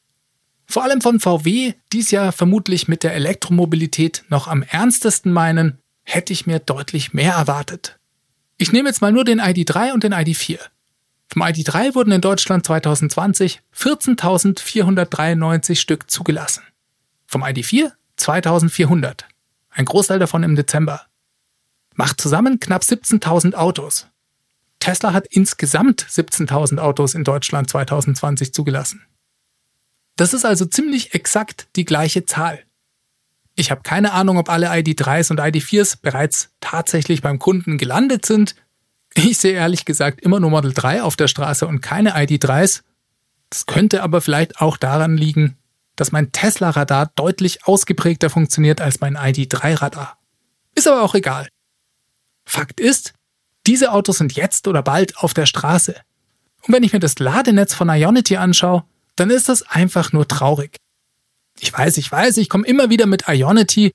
Vor 0.67 0.85
allem 0.85 1.01
von 1.01 1.19
VW, 1.19 1.75
dies 1.93 2.13
ja 2.13 2.31
vermutlich 2.31 2.87
mit 2.87 3.03
der 3.03 3.15
Elektromobilität 3.15 4.23
noch 4.29 4.47
am 4.47 4.63
ernstesten 4.63 5.33
meinen, 5.33 5.79
hätte 6.05 6.33
ich 6.33 6.47
mir 6.47 6.61
deutlich 6.61 7.13
mehr 7.13 7.33
erwartet. 7.33 7.99
Ich 8.57 8.71
nehme 8.71 8.89
jetzt 8.89 9.01
mal 9.01 9.11
nur 9.11 9.25
den 9.25 9.41
ID3 9.41 9.93
und 9.93 10.05
den 10.05 10.15
ID4. 10.15 10.61
Vom 11.27 11.43
ID3 11.43 11.97
wurden 11.97 12.13
in 12.13 12.21
Deutschland 12.21 12.65
2020 12.65 13.63
14.493 13.77 15.75
Stück 15.75 16.09
zugelassen. 16.09 16.63
Vom 17.27 17.43
ID4 17.43 17.91
2400. 18.17 19.27
Ein 19.71 19.85
Großteil 19.85 20.19
davon 20.19 20.43
im 20.43 20.57
Dezember. 20.57 21.07
Macht 21.95 22.21
zusammen 22.21 22.61
knapp 22.61 22.83
17.000 22.83 23.55
Autos. 23.55 24.09
Tesla 24.81 25.13
hat 25.13 25.27
insgesamt 25.29 26.05
17.000 26.05 26.79
Autos 26.79 27.15
in 27.15 27.25
Deutschland 27.25 27.69
2020 27.71 28.53
zugelassen. 28.53 29.05
Das 30.17 30.35
ist 30.35 30.45
also 30.45 30.67
ziemlich 30.67 31.15
exakt 31.15 31.69
die 31.77 31.85
gleiche 31.85 32.25
Zahl. 32.25 32.61
Ich 33.57 33.71
habe 33.71 33.83
keine 33.83 34.13
Ahnung, 34.13 34.39
ob 34.39 34.49
alle 34.49 34.71
ID3s 34.71 35.31
und 35.31 35.41
ID4s 35.41 35.99
bereits 36.01 36.51
tatsächlich 36.61 37.21
beim 37.21 37.39
Kunden 37.39 37.79
gelandet 37.79 38.25
sind. 38.25 38.55
Ich 39.15 39.39
sehe 39.39 39.53
ehrlich 39.53 39.85
gesagt 39.85 40.21
immer 40.21 40.41
nur 40.41 40.51
Model 40.51 40.73
3 40.73 41.03
auf 41.03 41.17
der 41.17 41.29
Straße 41.29 41.67
und 41.67 41.81
keine 41.81 42.17
ID3s. 42.17 42.83
Das 43.51 43.67
könnte 43.67 44.03
aber 44.03 44.21
vielleicht 44.21 44.61
auch 44.61 44.77
daran 44.77 45.17
liegen, 45.17 45.57
dass 46.01 46.13
mein 46.13 46.33
Tesla-Radar 46.33 47.13
deutlich 47.15 47.67
ausgeprägter 47.67 48.31
funktioniert 48.31 48.81
als 48.81 49.03
mein 49.03 49.19
ID3-Radar. 49.19 50.17
Ist 50.75 50.89
aber 50.89 51.03
auch 51.03 51.15
egal. 51.15 51.49
Fakt 52.47 52.81
ist, 52.81 53.13
diese 53.67 53.93
Autos 53.93 54.17
sind 54.17 54.33
jetzt 54.33 54.67
oder 54.67 54.83
bald 54.83 55.19
auf 55.19 55.35
der 55.35 55.45
Straße. 55.45 55.95
Und 56.67 56.73
wenn 56.73 56.85
ich 56.85 56.95
mir 56.95 57.01
das 57.01 57.19
Ladenetz 57.19 57.75
von 57.75 57.91
Ionity 57.91 58.39
anschaue, 58.39 58.85
dann 59.15 59.29
ist 59.29 59.51
das 59.51 59.61
einfach 59.61 60.13
nur 60.13 60.27
traurig. 60.27 60.77
Ich 61.59 61.71
weiß, 61.71 61.99
ich 61.99 62.11
weiß, 62.11 62.39
ich 62.39 62.49
komme 62.49 62.67
immer 62.67 62.89
wieder 62.89 63.05
mit 63.05 63.29
Ionity. 63.29 63.93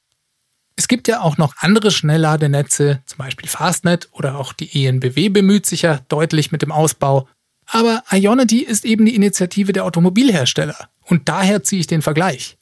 Es 0.76 0.88
gibt 0.88 1.08
ja 1.08 1.22
auch 1.22 1.38
noch 1.38 1.56
andere 1.58 1.90
Schnellladenetze, 1.90 3.02
zum 3.08 3.18
Beispiel 3.18 3.50
Fastnet 3.50 4.10
oder 4.12 4.38
auch 4.38 4.54
die 4.54 4.86
ENBW 4.86 5.30
bemüht 5.30 5.66
sich 5.66 5.82
ja 5.82 6.02
deutlich 6.08 6.52
mit 6.52 6.62
dem 6.62 6.72
Ausbau. 6.72 7.28
Aber 7.66 8.04
Ionity 8.12 8.60
ist 8.60 8.86
eben 8.86 9.08
die 9.08 9.16
Initiative 9.16 9.74
der 9.74 9.86
Automobilhersteller 9.86 10.90
und 11.06 11.30
daher 11.30 11.64
ziehe 11.64 11.80
ich 11.80 11.88
den 11.88 12.02
Vergleich. 12.02 12.58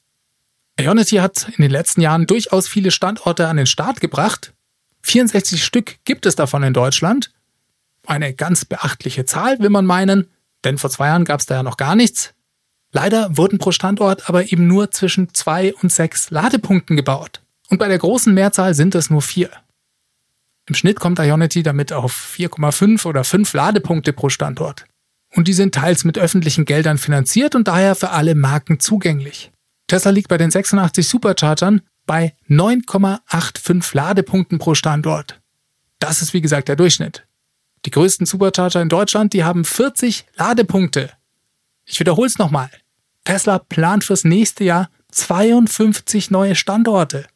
Ionity 0.78 1.16
hat 1.16 1.48
in 1.56 1.62
den 1.62 1.70
letzten 1.70 2.00
Jahren 2.00 2.26
durchaus 2.26 2.68
viele 2.68 2.90
Standorte 2.90 3.48
an 3.48 3.56
den 3.56 3.66
Start 3.66 4.00
gebracht. 4.00 4.52
64 5.02 5.64
Stück 5.64 5.96
gibt 6.04 6.26
es 6.26 6.34
davon 6.34 6.62
in 6.62 6.72
Deutschland. 6.72 7.32
Eine 8.06 8.34
ganz 8.34 8.64
beachtliche 8.64 9.24
Zahl, 9.24 9.58
will 9.60 9.70
man 9.70 9.86
meinen, 9.86 10.28
denn 10.64 10.78
vor 10.78 10.90
zwei 10.90 11.06
Jahren 11.06 11.24
gab 11.24 11.40
es 11.40 11.46
da 11.46 11.56
ja 11.56 11.62
noch 11.62 11.76
gar 11.76 11.94
nichts. 11.94 12.34
Leider 12.92 13.36
wurden 13.36 13.58
pro 13.58 13.72
Standort 13.72 14.28
aber 14.28 14.52
eben 14.52 14.66
nur 14.66 14.90
zwischen 14.90 15.32
zwei 15.34 15.74
und 15.74 15.92
sechs 15.92 16.30
Ladepunkten 16.30 16.96
gebaut. 16.96 17.40
Und 17.68 17.78
bei 17.78 17.88
der 17.88 17.98
großen 17.98 18.32
Mehrzahl 18.32 18.74
sind 18.74 18.94
es 18.94 19.10
nur 19.10 19.22
vier. 19.22 19.50
Im 20.66 20.74
Schnitt 20.74 21.00
kommt 21.00 21.18
Ionity 21.18 21.62
damit 21.62 21.92
auf 21.92 22.36
4,5 22.36 23.06
oder 23.06 23.24
5 23.24 23.52
Ladepunkte 23.52 24.12
pro 24.12 24.28
Standort. 24.28 24.86
Und 25.34 25.48
die 25.48 25.52
sind 25.52 25.74
teils 25.74 26.04
mit 26.04 26.16
öffentlichen 26.16 26.64
Geldern 26.64 26.96
finanziert 26.96 27.54
und 27.54 27.66
daher 27.66 27.94
für 27.94 28.10
alle 28.10 28.34
Marken 28.34 28.78
zugänglich. 28.78 29.50
Tesla 29.88 30.12
liegt 30.12 30.28
bei 30.28 30.38
den 30.38 30.50
86 30.50 31.08
Superchargern 31.08 31.82
bei 32.06 32.34
9,85 32.48 33.94
Ladepunkten 33.94 34.58
pro 34.58 34.74
Standort. 34.74 35.40
Das 35.98 36.22
ist 36.22 36.34
wie 36.34 36.40
gesagt 36.40 36.68
der 36.68 36.76
Durchschnitt. 36.76 37.26
Die 37.84 37.90
größten 37.90 38.26
Supercharger 38.26 38.80
in 38.80 38.88
Deutschland, 38.88 39.32
die 39.32 39.44
haben 39.44 39.64
40 39.64 40.24
Ladepunkte. 40.36 41.10
Ich 41.84 42.00
wiederhole 42.00 42.28
es 42.28 42.38
nochmal. 42.38 42.70
Tesla 43.24 43.58
plant 43.58 44.04
fürs 44.04 44.24
nächste 44.24 44.64
Jahr 44.64 44.88
52 45.10 46.30
neue 46.30 46.54
Standorte. 46.54 47.26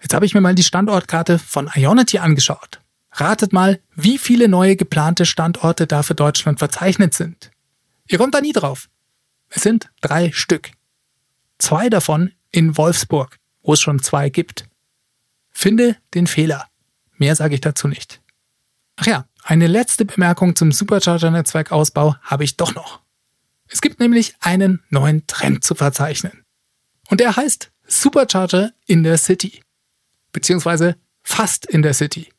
Jetzt 0.00 0.14
habe 0.14 0.26
ich 0.26 0.34
mir 0.34 0.40
mal 0.40 0.54
die 0.54 0.62
Standortkarte 0.62 1.38
von 1.38 1.70
Ionity 1.74 2.18
angeschaut. 2.18 2.81
Ratet 3.12 3.52
mal, 3.52 3.80
wie 3.94 4.18
viele 4.18 4.48
neue 4.48 4.76
geplante 4.76 5.26
Standorte 5.26 5.86
da 5.86 6.02
für 6.02 6.14
Deutschland 6.14 6.58
verzeichnet 6.58 7.14
sind. 7.14 7.50
Ihr 8.08 8.18
kommt 8.18 8.34
da 8.34 8.40
nie 8.40 8.52
drauf. 8.52 8.88
Es 9.48 9.62
sind 9.62 9.90
drei 10.00 10.32
Stück. 10.32 10.70
Zwei 11.58 11.90
davon 11.90 12.32
in 12.50 12.76
Wolfsburg, 12.76 13.38
wo 13.62 13.74
es 13.74 13.80
schon 13.80 14.02
zwei 14.02 14.30
gibt. 14.30 14.68
Finde 15.50 15.96
den 16.14 16.26
Fehler. 16.26 16.68
Mehr 17.16 17.36
sage 17.36 17.54
ich 17.54 17.60
dazu 17.60 17.86
nicht. 17.86 18.22
Ach 18.96 19.06
ja, 19.06 19.26
eine 19.42 19.66
letzte 19.66 20.04
Bemerkung 20.04 20.56
zum 20.56 20.72
Supercharger-Netzwerkausbau 20.72 22.16
habe 22.22 22.44
ich 22.44 22.56
doch 22.56 22.74
noch. 22.74 23.00
Es 23.68 23.80
gibt 23.80 24.00
nämlich 24.00 24.34
einen 24.40 24.82
neuen 24.90 25.26
Trend 25.26 25.64
zu 25.64 25.74
verzeichnen. 25.74 26.44
Und 27.08 27.20
der 27.20 27.36
heißt 27.36 27.70
Supercharger 27.86 28.72
in 28.86 29.02
der 29.02 29.18
City. 29.18 29.62
Beziehungsweise 30.32 30.96
fast 31.22 31.66
in 31.66 31.82
der 31.82 31.94
City. 31.94 32.32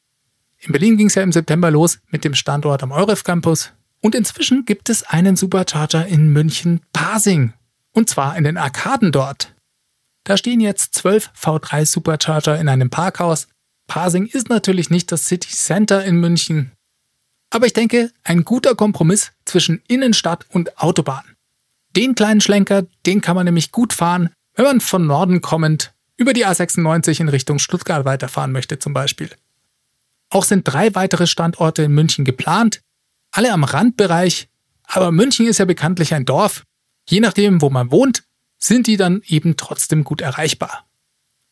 In 0.65 0.71
Berlin 0.71 0.97
ging 0.97 1.07
es 1.07 1.15
ja 1.15 1.23
im 1.23 1.31
September 1.31 1.69
los 1.69 1.99
mit 2.09 2.23
dem 2.23 2.33
Standort 2.33 2.83
am 2.83 2.91
Euref 2.91 3.23
Campus. 3.23 3.73
Und 4.01 4.15
inzwischen 4.15 4.65
gibt 4.65 4.89
es 4.89 5.03
einen 5.03 5.35
Supercharger 5.35 6.07
in 6.07 6.29
München-Pasing. 6.29 7.53
Und 7.91 8.09
zwar 8.09 8.37
in 8.37 8.43
den 8.43 8.57
Arkaden 8.57 9.11
dort. 9.11 9.53
Da 10.23 10.37
stehen 10.37 10.61
jetzt 10.61 10.95
zwölf 10.95 11.31
V3 11.39 11.85
Supercharger 11.85 12.59
in 12.59 12.69
einem 12.69 12.89
Parkhaus. 12.89 13.47
Pasing 13.87 14.25
ist 14.25 14.49
natürlich 14.49 14.89
nicht 14.89 15.11
das 15.11 15.25
City 15.25 15.49
Center 15.49 16.03
in 16.03 16.15
München, 16.15 16.71
aber 17.53 17.67
ich 17.67 17.73
denke, 17.73 18.11
ein 18.23 18.45
guter 18.45 18.73
Kompromiss 18.73 19.31
zwischen 19.45 19.83
Innenstadt 19.87 20.47
und 20.49 20.79
Autobahn. 20.79 21.35
Den 21.95 22.15
kleinen 22.15 22.41
Schlenker, 22.41 22.87
den 23.05 23.21
kann 23.21 23.35
man 23.35 23.45
nämlich 23.45 23.71
gut 23.71 23.93
fahren, 23.93 24.31
wenn 24.55 24.65
man 24.65 24.81
von 24.81 25.05
Norden 25.05 25.41
kommend 25.41 25.93
über 26.17 26.33
die 26.33 26.47
A96 26.47 27.19
in 27.21 27.29
Richtung 27.29 27.59
Stuttgart 27.59 28.05
weiterfahren 28.05 28.51
möchte 28.51 28.79
zum 28.79 28.93
Beispiel. 28.93 29.29
Auch 30.33 30.43
sind 30.43 30.67
drei 30.67 30.95
weitere 30.95 31.27
Standorte 31.27 31.83
in 31.83 31.91
München 31.91 32.25
geplant, 32.25 32.81
alle 33.29 33.53
am 33.53 33.63
Randbereich, 33.63 34.49
aber 34.83 35.11
München 35.11 35.45
ist 35.45 35.59
ja 35.59 35.65
bekanntlich 35.65 36.15
ein 36.15 36.25
Dorf. 36.25 36.63
Je 37.07 37.19
nachdem, 37.19 37.61
wo 37.61 37.69
man 37.69 37.91
wohnt, 37.91 38.23
sind 38.57 38.87
die 38.87 38.97
dann 38.97 39.21
eben 39.27 39.57
trotzdem 39.57 40.03
gut 40.03 40.21
erreichbar. 40.21 40.87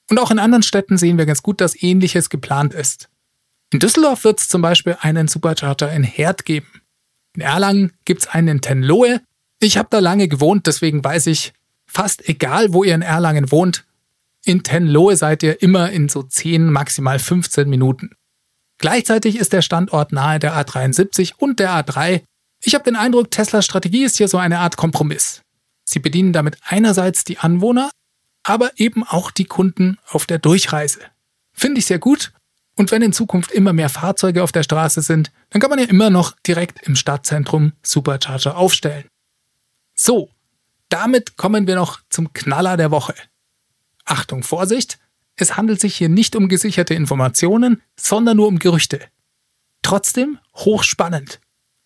Und 0.09 0.17
auch 0.17 0.31
in 0.31 0.39
anderen 0.39 0.63
Städten 0.63 0.97
sehen 0.97 1.19
wir 1.19 1.27
ganz 1.27 1.43
gut, 1.43 1.61
dass 1.61 1.79
ähnliches 1.79 2.31
geplant 2.31 2.73
ist. 2.73 3.07
In 3.71 3.77
Düsseldorf 3.77 4.23
wird 4.23 4.39
es 4.39 4.49
zum 4.49 4.63
Beispiel 4.63 4.97
einen 4.99 5.27
Supercharger 5.27 5.91
in 5.91 6.03
Herd 6.03 6.43
geben. 6.43 6.81
In 7.35 7.43
Erlangen 7.43 7.93
gibt 8.05 8.21
es 8.21 8.27
einen 8.29 8.47
in 8.47 8.61
Tenlohe. 8.61 9.21
Ich 9.59 9.77
habe 9.77 9.89
da 9.91 9.99
lange 9.99 10.27
gewohnt, 10.27 10.65
deswegen 10.65 11.03
weiß 11.03 11.27
ich, 11.27 11.53
fast 11.85 12.27
egal, 12.27 12.73
wo 12.73 12.83
ihr 12.83 12.95
in 12.95 13.03
Erlangen 13.03 13.51
wohnt, 13.51 13.85
in 14.43 14.63
Tenlohe 14.63 15.15
seid 15.15 15.43
ihr 15.43 15.61
immer 15.61 15.91
in 15.91 16.09
so 16.09 16.23
10, 16.23 16.71
maximal 16.71 17.19
15 17.19 17.69
Minuten. 17.69 18.15
Gleichzeitig 18.81 19.37
ist 19.37 19.53
der 19.53 19.61
Standort 19.61 20.11
nahe 20.11 20.39
der 20.39 20.55
A73 20.55 21.33
und 21.37 21.59
der 21.59 21.71
A3. 21.71 22.23
Ich 22.63 22.73
habe 22.73 22.83
den 22.83 22.95
Eindruck, 22.95 23.29
Teslas 23.29 23.63
Strategie 23.63 24.03
ist 24.03 24.17
hier 24.17 24.27
so 24.27 24.37
eine 24.37 24.59
Art 24.59 24.75
Kompromiss. 24.75 25.41
Sie 25.85 25.99
bedienen 25.99 26.33
damit 26.33 26.57
einerseits 26.65 27.23
die 27.23 27.37
Anwohner, 27.37 27.91
aber 28.43 28.71
eben 28.77 29.03
auch 29.03 29.29
die 29.29 29.45
Kunden 29.45 29.99
auf 30.07 30.25
der 30.25 30.39
Durchreise. 30.39 30.99
Finde 31.53 31.79
ich 31.79 31.85
sehr 31.85 31.99
gut 31.99 32.33
und 32.75 32.89
wenn 32.89 33.03
in 33.03 33.13
Zukunft 33.13 33.51
immer 33.51 33.71
mehr 33.71 33.89
Fahrzeuge 33.89 34.41
auf 34.41 34.51
der 34.51 34.63
Straße 34.63 35.03
sind, 35.03 35.31
dann 35.51 35.61
kann 35.61 35.69
man 35.69 35.79
ja 35.79 35.85
immer 35.85 36.09
noch 36.09 36.35
direkt 36.47 36.81
im 36.87 36.95
Stadtzentrum 36.95 37.73
Supercharger 37.83 38.57
aufstellen. 38.57 39.05
So, 39.93 40.31
damit 40.89 41.37
kommen 41.37 41.67
wir 41.67 41.75
noch 41.75 41.99
zum 42.09 42.33
Knaller 42.33 42.77
der 42.77 42.89
Woche. 42.89 43.13
Achtung, 44.05 44.41
Vorsicht, 44.41 44.97
es 45.41 45.57
handelt 45.57 45.81
sich 45.81 45.95
hier 45.95 46.09
nicht 46.09 46.35
um 46.35 46.47
gesicherte 46.47 46.93
Informationen, 46.93 47.81
sondern 47.99 48.37
nur 48.37 48.47
um 48.47 48.59
Gerüchte. 48.59 49.01
Trotzdem 49.81 50.39
hochspannend. 50.55 51.39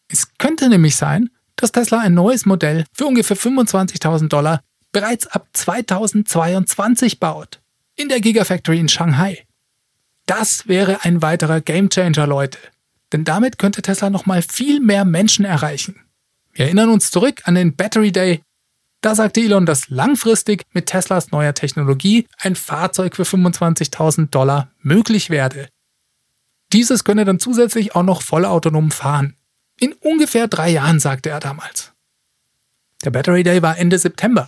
Es 0.07 0.37
könnte 0.37 0.69
nämlich 0.69 0.95
sein, 0.95 1.29
dass 1.55 1.71
Tesla 1.71 1.99
ein 1.99 2.13
neues 2.13 2.45
Modell 2.45 2.85
für 2.93 3.05
ungefähr 3.05 3.37
25.000 3.37 4.27
Dollar 4.27 4.61
bereits 4.91 5.27
ab 5.27 5.47
2022 5.53 7.19
baut. 7.19 7.61
In 7.95 8.09
der 8.09 8.19
Gigafactory 8.19 8.79
in 8.79 8.89
Shanghai. 8.89 9.45
Das 10.25 10.67
wäre 10.67 11.03
ein 11.03 11.21
weiterer 11.21 11.61
Gamechanger, 11.61 12.27
Leute. 12.27 12.59
Denn 13.13 13.23
damit 13.23 13.57
könnte 13.57 13.81
Tesla 13.81 14.09
nochmal 14.09 14.41
viel 14.41 14.79
mehr 14.79 15.05
Menschen 15.05 15.45
erreichen. 15.45 16.01
Wir 16.53 16.65
erinnern 16.65 16.89
uns 16.89 17.11
zurück 17.11 17.41
an 17.45 17.55
den 17.55 17.75
Battery 17.75 18.11
Day. 18.11 18.41
Da 19.01 19.13
sagte 19.13 19.41
Elon, 19.41 19.65
dass 19.65 19.89
langfristig 19.89 20.63
mit 20.73 20.87
Teslas 20.87 21.31
neuer 21.31 21.53
Technologie 21.53 22.27
ein 22.39 22.55
Fahrzeug 22.55 23.15
für 23.15 23.23
25.000 23.23 24.29
Dollar 24.29 24.71
möglich 24.81 25.29
werde. 25.29 25.69
Dieses 26.73 27.03
könne 27.03 27.25
dann 27.25 27.39
zusätzlich 27.39 27.95
auch 27.95 28.03
noch 28.03 28.21
vollautonom 28.21 28.91
fahren. 28.91 29.35
In 29.79 29.93
ungefähr 29.93 30.47
drei 30.47 30.69
Jahren, 30.69 30.99
sagte 30.99 31.29
er 31.29 31.39
damals. 31.39 31.93
Der 33.03 33.11
Battery 33.11 33.43
Day 33.43 33.61
war 33.61 33.77
Ende 33.77 33.99
September. 33.99 34.47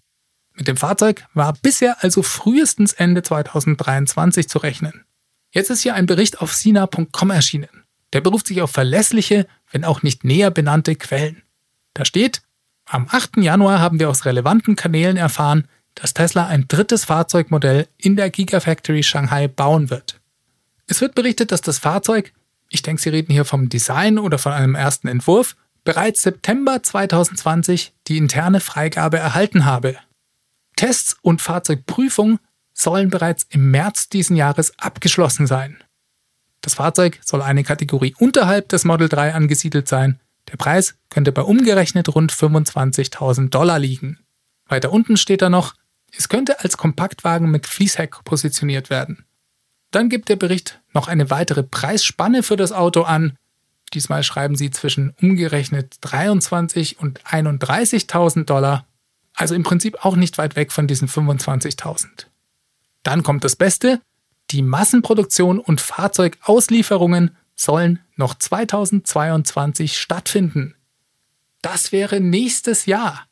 Mit 0.53 0.67
dem 0.67 0.77
Fahrzeug 0.77 1.25
war 1.33 1.53
bisher 1.53 2.03
also 2.03 2.23
frühestens 2.23 2.93
Ende 2.93 3.21
2023 3.21 4.49
zu 4.49 4.57
rechnen. 4.57 5.05
Jetzt 5.51 5.69
ist 5.69 5.81
hier 5.81 5.93
ein 5.93 6.07
Bericht 6.07 6.41
auf 6.41 6.53
sina.com 6.53 7.29
erschienen. 7.29 7.83
Der 8.13 8.21
beruft 8.21 8.47
sich 8.47 8.61
auf 8.61 8.71
verlässliche, 8.71 9.47
wenn 9.71 9.85
auch 9.85 10.01
nicht 10.01 10.23
näher 10.23 10.49
benannte 10.49 10.95
Quellen. 10.95 11.43
Da 11.93 12.05
steht, 12.05 12.41
am 12.87 13.07
8. 13.09 13.37
Januar 13.37 13.79
haben 13.79 13.99
wir 13.99 14.09
aus 14.09 14.25
relevanten 14.25 14.75
Kanälen 14.75 15.17
erfahren, 15.17 15.67
dass 15.93 16.13
Tesla 16.13 16.47
ein 16.47 16.67
drittes 16.67 17.05
Fahrzeugmodell 17.05 17.87
in 17.97 18.15
der 18.15 18.29
Gigafactory 18.29 19.03
Shanghai 19.03 19.47
bauen 19.47 19.89
wird. 19.89 20.19
Es 20.87 21.01
wird 21.01 21.15
berichtet, 21.15 21.51
dass 21.51 21.61
das 21.61 21.79
Fahrzeug, 21.79 22.31
ich 22.69 22.81
denke, 22.81 23.01
Sie 23.01 23.09
reden 23.09 23.33
hier 23.33 23.45
vom 23.45 23.67
Design 23.67 24.17
oder 24.17 24.37
von 24.37 24.53
einem 24.53 24.75
ersten 24.75 25.07
Entwurf, 25.07 25.55
bereits 25.83 26.21
September 26.21 26.81
2020 26.81 27.93
die 28.07 28.17
interne 28.17 28.59
Freigabe 28.59 29.17
erhalten 29.17 29.65
habe. 29.65 29.97
Tests 30.75 31.17
und 31.21 31.41
Fahrzeugprüfung 31.41 32.39
sollen 32.73 33.09
bereits 33.09 33.45
im 33.49 33.71
März 33.71 34.07
diesen 34.07 34.35
Jahres 34.35 34.77
abgeschlossen 34.77 35.47
sein. 35.47 35.83
Das 36.61 36.75
Fahrzeug 36.75 37.19
soll 37.23 37.41
eine 37.41 37.63
Kategorie 37.63 38.15
unterhalb 38.19 38.69
des 38.69 38.85
Model 38.85 39.09
3 39.09 39.33
angesiedelt 39.33 39.87
sein. 39.87 40.19
Der 40.49 40.57
Preis 40.57 40.95
könnte 41.09 41.31
bei 41.31 41.41
umgerechnet 41.41 42.13
rund 42.13 42.31
25.000 42.31 43.49
Dollar 43.49 43.79
liegen. 43.79 44.19
Weiter 44.67 44.91
unten 44.91 45.17
steht 45.17 45.41
da 45.41 45.49
noch, 45.49 45.75
es 46.15 46.29
könnte 46.29 46.61
als 46.61 46.77
Kompaktwagen 46.77 47.51
mit 47.51 47.67
Fließheck 47.67 48.23
positioniert 48.23 48.89
werden. 48.89 49.25
Dann 49.91 50.09
gibt 50.09 50.29
der 50.29 50.35
Bericht 50.35 50.81
noch 50.93 51.07
eine 51.07 51.29
weitere 51.29 51.63
Preisspanne 51.63 52.43
für 52.43 52.57
das 52.57 52.71
Auto 52.71 53.03
an. 53.03 53.37
Diesmal 53.93 54.23
schreiben 54.23 54.55
sie 54.55 54.69
zwischen 54.71 55.13
umgerechnet 55.21 55.97
23 56.01 56.99
und 56.99 57.21
31.000 57.23 58.45
Dollar. 58.45 58.85
Also 59.33 59.55
im 59.55 59.63
Prinzip 59.63 60.03
auch 60.03 60.15
nicht 60.15 60.37
weit 60.37 60.55
weg 60.55 60.71
von 60.71 60.87
diesen 60.87 61.07
25.000. 61.07 62.25
Dann 63.03 63.23
kommt 63.23 63.43
das 63.43 63.55
Beste. 63.55 64.01
Die 64.51 64.61
Massenproduktion 64.61 65.59
und 65.59 65.79
Fahrzeugauslieferungen 65.79 67.36
sollen 67.57 67.99
noch 68.15 68.35
2022 68.35 69.97
stattfinden. 69.97 70.75
Das 71.61 71.91
wäre 71.91 72.21
nächstes 72.21 72.85
Jahr. 72.85 73.27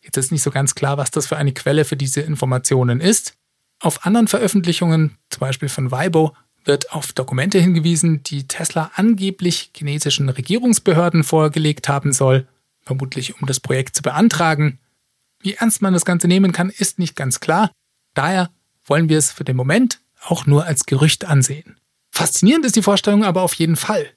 Jetzt 0.00 0.16
ist 0.16 0.32
nicht 0.32 0.42
so 0.42 0.50
ganz 0.50 0.74
klar, 0.74 0.96
was 0.96 1.10
das 1.10 1.26
für 1.26 1.36
eine 1.36 1.52
Quelle 1.52 1.84
für 1.84 1.96
diese 1.96 2.22
Informationen 2.22 3.00
ist. 3.00 3.34
Auf 3.80 4.06
anderen 4.06 4.28
Veröffentlichungen, 4.28 5.18
zum 5.28 5.40
Beispiel 5.40 5.68
von 5.68 5.90
Weibo, 5.90 6.34
wird 6.64 6.92
auf 6.92 7.12
Dokumente 7.12 7.58
hingewiesen, 7.58 8.22
die 8.22 8.46
Tesla 8.46 8.90
angeblich 8.94 9.70
chinesischen 9.76 10.28
Regierungsbehörden 10.28 11.24
vorgelegt 11.24 11.88
haben 11.88 12.12
soll, 12.12 12.46
vermutlich 12.82 13.40
um 13.40 13.46
das 13.46 13.60
Projekt 13.60 13.96
zu 13.96 14.02
beantragen. 14.02 14.78
Wie 15.40 15.54
ernst 15.54 15.82
man 15.82 15.92
das 15.92 16.04
Ganze 16.04 16.28
nehmen 16.28 16.52
kann, 16.52 16.70
ist 16.70 16.98
nicht 16.98 17.16
ganz 17.16 17.40
klar. 17.40 17.70
Daher 18.14 18.50
wollen 18.86 19.08
wir 19.08 19.18
es 19.18 19.30
für 19.30 19.44
den 19.44 19.56
Moment 19.56 20.00
auch 20.24 20.46
nur 20.46 20.64
als 20.64 20.86
Gerücht 20.86 21.24
ansehen. 21.24 21.76
Faszinierend 22.18 22.66
ist 22.66 22.74
die 22.74 22.82
Vorstellung 22.82 23.22
aber 23.22 23.42
auf 23.42 23.54
jeden 23.54 23.76
Fall. 23.76 24.10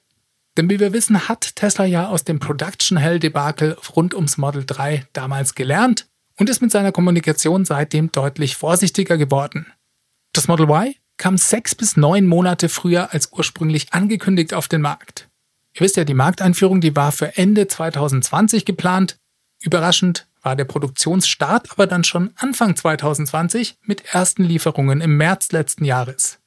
Denn 0.56 0.68
wie 0.68 0.80
wir 0.80 0.92
wissen, 0.92 1.28
hat 1.28 1.54
Tesla 1.54 1.84
ja 1.84 2.08
aus 2.08 2.24
dem 2.24 2.40
Production 2.40 2.98
Hell 2.98 3.20
Debakel 3.20 3.76
rund 3.94 4.12
ums 4.12 4.38
Model 4.38 4.64
3 4.66 5.06
damals 5.12 5.54
gelernt 5.54 6.08
und 6.36 6.50
ist 6.50 6.60
mit 6.60 6.72
seiner 6.72 6.90
Kommunikation 6.90 7.64
seitdem 7.64 8.10
deutlich 8.10 8.56
vorsichtiger 8.56 9.18
geworden. 9.18 9.72
Das 10.32 10.48
Model 10.48 10.68
Y 10.68 10.96
kam 11.16 11.38
sechs 11.38 11.76
bis 11.76 11.96
neun 11.96 12.26
Monate 12.26 12.68
früher 12.68 13.12
als 13.12 13.30
ursprünglich 13.30 13.92
angekündigt 13.92 14.52
auf 14.52 14.66
den 14.66 14.80
Markt. 14.80 15.28
Ihr 15.72 15.82
wisst 15.82 15.96
ja, 15.96 16.02
die 16.02 16.12
Markteinführung, 16.12 16.80
die 16.80 16.96
war 16.96 17.12
für 17.12 17.36
Ende 17.36 17.68
2020 17.68 18.64
geplant. 18.64 19.16
Überraschend 19.60 20.26
war 20.42 20.56
der 20.56 20.64
Produktionsstart 20.64 21.70
aber 21.70 21.86
dann 21.86 22.02
schon 22.02 22.32
Anfang 22.34 22.74
2020 22.74 23.76
mit 23.82 24.12
ersten 24.12 24.42
Lieferungen 24.42 25.00
im 25.00 25.16
März 25.16 25.52
letzten 25.52 25.84
Jahres. 25.84 26.41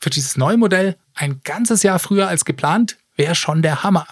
Für 0.00 0.10
dieses 0.10 0.36
neue 0.36 0.56
Modell 0.56 0.96
ein 1.14 1.40
ganzes 1.44 1.82
Jahr 1.82 1.98
früher 1.98 2.28
als 2.28 2.44
geplant 2.44 2.96
wäre 3.16 3.34
schon 3.34 3.62
der 3.62 3.82
Hammer. 3.82 4.06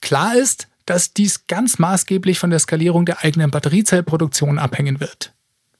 Klar 0.00 0.36
ist, 0.36 0.68
dass 0.86 1.12
dies 1.12 1.46
ganz 1.46 1.78
maßgeblich 1.78 2.38
von 2.38 2.50
der 2.50 2.58
Skalierung 2.58 3.06
der 3.06 3.24
eigenen 3.24 3.50
Batteriezellproduktion 3.50 4.58
abhängen 4.58 5.00
wird. 5.00 5.32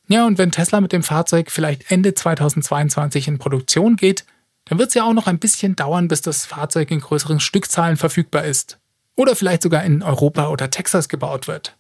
Ja, 0.09 0.27
und 0.27 0.39
wenn 0.39 0.51
Tesla 0.51 0.81
mit 0.81 0.93
dem 0.93 1.03
Fahrzeug 1.03 1.51
vielleicht 1.51 1.91
Ende 1.91 2.15
2022 2.15 3.29
in 3.29 3.39
Produktion 3.39 3.97
geht, 3.97 4.25
dann 4.67 4.79
wird 4.79 4.89
es 4.89 4.95
ja 4.95 5.05
auch 5.05 5.13
noch 5.13 5.27
ein 5.27 5.39
bisschen 5.39 5.77
dauern, 5.77 6.09
bis 6.09 6.23
das 6.23 6.47
Fahrzeug 6.47 6.91
in 6.91 7.01
größeren 7.01 7.41
Stückzahlen 7.41 7.97
verfügbar 7.97 8.45
ist. 8.45 8.79
Oder 9.15 9.37
vielleicht 9.37 9.63
sogar 9.63 9.85
in 9.85 10.03
Europa 10.03 10.49
oder 10.49 10.71
Texas 10.71 11.09
gebaut 11.09 11.47
wird. 11.47 11.77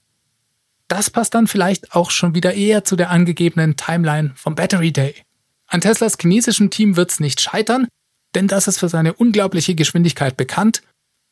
Das 0.88 1.10
passt 1.10 1.34
dann 1.34 1.46
vielleicht 1.46 1.94
auch 1.94 2.10
schon 2.10 2.34
wieder 2.34 2.54
eher 2.54 2.84
zu 2.84 2.94
der 2.94 3.10
angegebenen 3.10 3.76
Timeline 3.76 4.32
vom 4.36 4.54
Battery 4.54 4.92
Day. 4.92 5.14
An 5.74 5.80
Teslas 5.80 6.16
chinesischem 6.16 6.70
Team 6.70 6.96
wird 6.96 7.10
es 7.10 7.18
nicht 7.18 7.40
scheitern, 7.40 7.88
denn 8.36 8.46
das 8.46 8.68
ist 8.68 8.78
für 8.78 8.88
seine 8.88 9.12
unglaubliche 9.12 9.74
Geschwindigkeit 9.74 10.36
bekannt. 10.36 10.82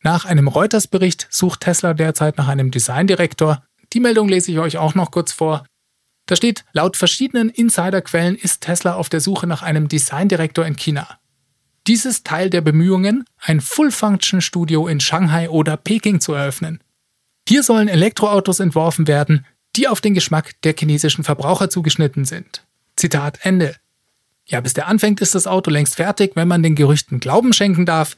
Nach 0.02 0.24
einem 0.24 0.48
Reuters-Bericht 0.48 1.28
sucht 1.31 1.61
Tesla 1.61 1.94
derzeit 1.94 2.38
nach 2.38 2.48
einem 2.48 2.72
Designdirektor. 2.72 3.64
Die 3.92 4.00
Meldung 4.00 4.28
lese 4.28 4.50
ich 4.50 4.59
euch 4.59 4.78
auch 4.78 4.96
noch 4.96 5.12
kurz 5.12 5.31
vor. 5.31 5.64
Da 6.26 6.35
steht, 6.35 6.64
laut 6.72 6.96
verschiedenen 6.96 7.50
Insiderquellen 7.50 8.35
ist 8.35 8.62
Tesla 8.62 8.94
auf 8.96 9.09
der 9.09 9.20
Suche 9.20 9.46
nach 9.46 9.62
einem 9.62 9.87
Designdirektor 9.87 10.66
in 10.66 10.74
China. 10.74 11.20
Dies 11.87 12.05
ist 12.05 12.26
Teil 12.26 12.50
der 12.50 12.62
Bemühungen, 12.62 13.24
ein 13.38 13.61
Full-Function-Studio 13.61 14.88
in 14.88 14.98
Shanghai 14.98 15.50
oder 15.50 15.76
Peking 15.76 16.20
zu 16.20 16.33
eröffnen. 16.33 16.83
Hier 17.48 17.62
sollen 17.62 17.87
Elektroautos 17.87 18.59
entworfen 18.59 19.07
werden, 19.07 19.46
die 19.76 19.87
auf 19.87 20.00
den 20.00 20.14
Geschmack 20.14 20.61
der 20.64 20.74
chinesischen 20.76 21.22
Verbraucher 21.22 21.70
zugeschnitten 21.70 22.24
sind. 22.24 22.66
Zitat 22.96 23.38
Ende. 23.42 23.76
Ja, 24.46 24.61
bis 24.61 24.74
der 24.74 24.88
anfängt, 24.88 25.20
ist 25.20 25.35
das 25.35 25.46
Auto 25.46 25.70
längst 25.70 25.96
fertig, 25.96 26.33
wenn 26.35 26.48
man 26.48 26.62
den 26.62 26.74
Gerüchten 26.74 27.20
Glauben 27.20 27.52
schenken 27.52 27.87
darf. 27.87 28.16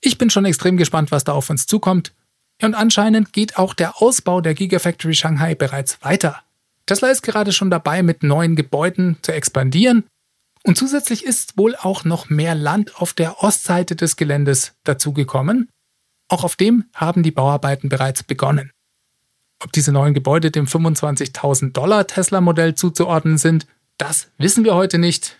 Ich 0.00 0.18
bin 0.18 0.30
schon 0.30 0.44
extrem 0.44 0.76
gespannt, 0.76 1.10
was 1.10 1.24
da 1.24 1.32
auf 1.32 1.48
uns 1.50 1.66
zukommt. 1.66 2.12
Und 2.60 2.74
anscheinend 2.74 3.32
geht 3.32 3.56
auch 3.56 3.74
der 3.74 4.00
Ausbau 4.00 4.40
der 4.40 4.54
Gigafactory 4.54 5.14
Shanghai 5.14 5.54
bereits 5.54 6.02
weiter. 6.02 6.42
Tesla 6.86 7.08
ist 7.08 7.22
gerade 7.22 7.52
schon 7.52 7.70
dabei, 7.70 8.02
mit 8.02 8.22
neuen 8.22 8.56
Gebäuden 8.56 9.16
zu 9.22 9.32
expandieren. 9.32 10.04
Und 10.64 10.76
zusätzlich 10.76 11.24
ist 11.24 11.56
wohl 11.56 11.74
auch 11.76 12.04
noch 12.04 12.28
mehr 12.28 12.54
Land 12.54 13.00
auf 13.00 13.14
der 13.14 13.42
Ostseite 13.42 13.96
des 13.96 14.16
Geländes 14.16 14.74
dazugekommen. 14.84 15.68
Auch 16.28 16.44
auf 16.44 16.56
dem 16.56 16.84
haben 16.94 17.22
die 17.22 17.30
Bauarbeiten 17.30 17.88
bereits 17.88 18.22
begonnen. 18.22 18.70
Ob 19.62 19.72
diese 19.72 19.92
neuen 19.92 20.14
Gebäude 20.14 20.50
dem 20.50 20.66
25.000 20.66 21.72
Dollar 21.72 22.06
Tesla-Modell 22.06 22.74
zuzuordnen 22.74 23.38
sind, 23.38 23.66
das 23.98 24.28
wissen 24.38 24.64
wir 24.64 24.74
heute 24.74 24.98
nicht. 24.98 25.36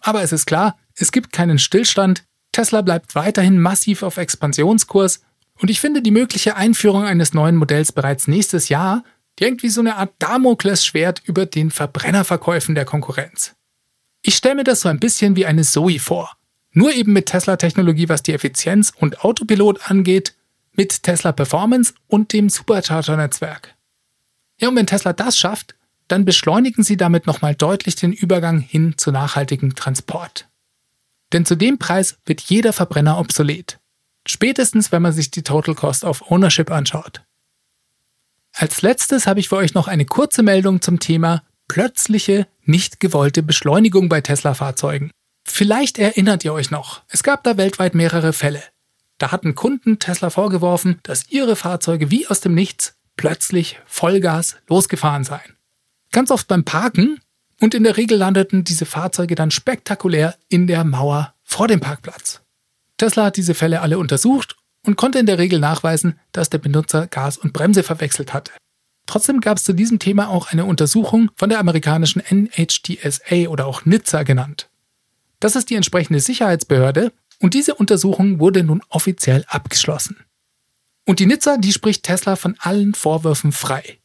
Aber 0.00 0.22
es 0.22 0.32
ist 0.32 0.46
klar, 0.46 0.78
es 0.94 1.12
gibt 1.12 1.32
keinen 1.32 1.58
Stillstand. 1.58 2.24
Tesla 2.52 2.82
bleibt 2.82 3.14
weiterhin 3.14 3.60
massiv 3.60 4.02
auf 4.02 4.16
Expansionskurs 4.16 5.20
und 5.60 5.70
ich 5.70 5.80
finde 5.80 6.02
die 6.02 6.10
mögliche 6.10 6.56
Einführung 6.56 7.04
eines 7.04 7.34
neuen 7.34 7.56
Modells 7.56 7.92
bereits 7.92 8.28
nächstes 8.28 8.68
Jahr 8.68 9.04
irgendwie 9.38 9.68
so 9.68 9.80
eine 9.80 9.96
Art 9.96 10.14
Damoklesschwert 10.18 11.22
über 11.24 11.46
den 11.46 11.70
Verbrennerverkäufen 11.70 12.74
der 12.74 12.84
Konkurrenz. 12.84 13.54
Ich 14.22 14.34
stelle 14.34 14.56
mir 14.56 14.64
das 14.64 14.80
so 14.80 14.88
ein 14.88 14.98
bisschen 14.98 15.36
wie 15.36 15.46
eine 15.46 15.62
Zoe 15.62 15.98
vor. 15.98 16.36
Nur 16.72 16.92
eben 16.92 17.12
mit 17.12 17.26
Tesla-Technologie, 17.26 18.08
was 18.08 18.22
die 18.22 18.32
Effizienz 18.32 18.92
und 18.96 19.24
Autopilot 19.24 19.90
angeht, 19.90 20.34
mit 20.72 21.02
Tesla 21.02 21.32
Performance 21.32 21.94
und 22.06 22.32
dem 22.32 22.48
Supercharger-Netzwerk. 22.48 23.74
Ja, 24.60 24.68
und 24.68 24.76
wenn 24.76 24.86
Tesla 24.86 25.12
das 25.12 25.38
schafft, 25.38 25.74
dann 26.08 26.24
beschleunigen 26.24 26.84
sie 26.84 26.96
damit 26.96 27.26
nochmal 27.26 27.54
deutlich 27.54 27.96
den 27.96 28.12
Übergang 28.12 28.60
hin 28.60 28.94
zu 28.96 29.10
nachhaltigem 29.10 29.74
Transport. 29.74 30.48
Denn 31.32 31.44
zu 31.44 31.56
dem 31.56 31.78
Preis 31.78 32.18
wird 32.24 32.40
jeder 32.42 32.72
Verbrenner 32.72 33.18
obsolet. 33.18 33.78
Spätestens, 34.26 34.92
wenn 34.92 35.02
man 35.02 35.12
sich 35.12 35.30
die 35.30 35.42
Total 35.42 35.74
Cost 35.74 36.04
of 36.04 36.30
Ownership 36.30 36.70
anschaut. 36.70 37.22
Als 38.52 38.82
letztes 38.82 39.26
habe 39.26 39.40
ich 39.40 39.48
für 39.48 39.56
euch 39.56 39.74
noch 39.74 39.88
eine 39.88 40.04
kurze 40.04 40.42
Meldung 40.42 40.80
zum 40.80 40.98
Thema 40.98 41.42
plötzliche, 41.68 42.46
nicht 42.62 43.00
gewollte 43.00 43.42
Beschleunigung 43.42 44.08
bei 44.08 44.20
Tesla-Fahrzeugen. 44.20 45.10
Vielleicht 45.44 45.98
erinnert 45.98 46.44
ihr 46.44 46.52
euch 46.52 46.70
noch, 46.70 47.02
es 47.08 47.22
gab 47.22 47.44
da 47.44 47.56
weltweit 47.56 47.94
mehrere 47.94 48.32
Fälle. 48.32 48.62
Da 49.18 49.32
hatten 49.32 49.54
Kunden 49.54 49.98
Tesla 49.98 50.30
vorgeworfen, 50.30 51.00
dass 51.02 51.28
ihre 51.28 51.56
Fahrzeuge 51.56 52.10
wie 52.10 52.26
aus 52.26 52.40
dem 52.40 52.54
Nichts 52.54 52.96
plötzlich 53.16 53.80
Vollgas 53.86 54.56
losgefahren 54.68 55.24
seien. 55.24 55.55
Ganz 56.16 56.30
oft 56.30 56.48
beim 56.48 56.64
Parken 56.64 57.20
und 57.60 57.74
in 57.74 57.84
der 57.84 57.98
Regel 57.98 58.16
landeten 58.16 58.64
diese 58.64 58.86
Fahrzeuge 58.86 59.34
dann 59.34 59.50
spektakulär 59.50 60.34
in 60.48 60.66
der 60.66 60.82
Mauer 60.82 61.34
vor 61.44 61.68
dem 61.68 61.80
Parkplatz. 61.80 62.40
Tesla 62.96 63.26
hat 63.26 63.36
diese 63.36 63.52
Fälle 63.52 63.82
alle 63.82 63.98
untersucht 63.98 64.56
und 64.82 64.96
konnte 64.96 65.18
in 65.18 65.26
der 65.26 65.36
Regel 65.36 65.58
nachweisen, 65.58 66.18
dass 66.32 66.48
der 66.48 66.56
Benutzer 66.56 67.06
Gas 67.06 67.36
und 67.36 67.52
Bremse 67.52 67.82
verwechselt 67.82 68.32
hatte. 68.32 68.52
Trotzdem 69.04 69.42
gab 69.42 69.58
es 69.58 69.64
zu 69.64 69.74
diesem 69.74 69.98
Thema 69.98 70.30
auch 70.30 70.50
eine 70.50 70.64
Untersuchung 70.64 71.30
von 71.36 71.50
der 71.50 71.58
amerikanischen 71.58 72.22
NHTSA 72.22 73.48
oder 73.48 73.66
auch 73.66 73.84
NHTSA 73.84 74.22
genannt. 74.22 74.70
Das 75.38 75.54
ist 75.54 75.68
die 75.68 75.74
entsprechende 75.74 76.20
Sicherheitsbehörde 76.20 77.12
und 77.40 77.52
diese 77.52 77.74
Untersuchung 77.74 78.40
wurde 78.40 78.64
nun 78.64 78.80
offiziell 78.88 79.44
abgeschlossen. 79.48 80.16
Und 81.04 81.18
die 81.18 81.26
NHTSA, 81.26 81.58
die 81.58 81.74
spricht 81.74 82.04
Tesla 82.04 82.36
von 82.36 82.56
allen 82.58 82.94
Vorwürfen 82.94 83.52
frei. 83.52 83.98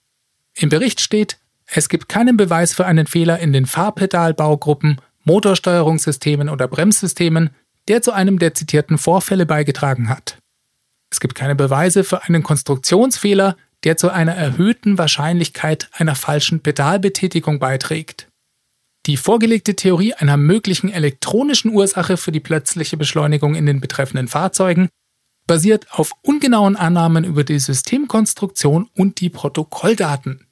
Im 0.56 0.68
Bericht 0.68 1.00
steht, 1.00 1.38
es 1.74 1.88
gibt 1.88 2.10
keinen 2.10 2.36
Beweis 2.36 2.74
für 2.74 2.86
einen 2.86 3.08
Fehler 3.08 3.40
in 3.40 3.54
den 3.54 3.66
Fahrpedalbaugruppen, 3.66 5.00
Motorsteuerungssystemen 5.24 6.50
oder 6.50 6.68
Bremssystemen, 6.68 7.52
der 7.88 8.02
zu 8.02 8.12
einem 8.12 8.40
der 8.40 8.54
zitierten 8.54 8.98
Vorfälle 8.98 9.46
beigetragen 9.46 10.10
hat. 10.10 10.38
Es 11.10 11.22
gibt 11.22 11.34
keine 11.34 11.56
Beweise 11.56 12.04
für 12.04 12.24
einen 12.24 12.44
Konstruktionsfehler, 12.44 13.56
der 13.86 13.96
zu 13.96 14.10
einer 14.10 14.34
erhöhten 14.34 14.98
Wahrscheinlichkeit 14.98 15.90
einer 15.94 16.16
falschen 16.16 16.62
Pedalbetätigung 16.62 17.60
beiträgt. 17.60 18.28
Die 19.06 19.18
vorgelegte 19.18 19.76
Theorie 19.76 20.14
einer 20.14 20.38
möglichen 20.38 20.92
elektronischen 20.92 21.72
Ursache 21.72 22.18
für 22.18 22.34
die 22.34 22.40
plötzliche 22.42 22.98
Beschleunigung 22.98 23.56
in 23.56 23.66
den 23.66 23.80
betreffenden 23.80 24.28
Fahrzeugen 24.28 24.90
basiert 25.48 25.88
auf 25.92 26.12
ungenauen 26.22 26.76
Annahmen 26.76 27.24
über 27.24 27.44
die 27.44 27.60
Systemkonstruktion 27.60 28.90
und 28.94 29.22
die 29.22 29.30
Protokolldaten. 29.30 30.46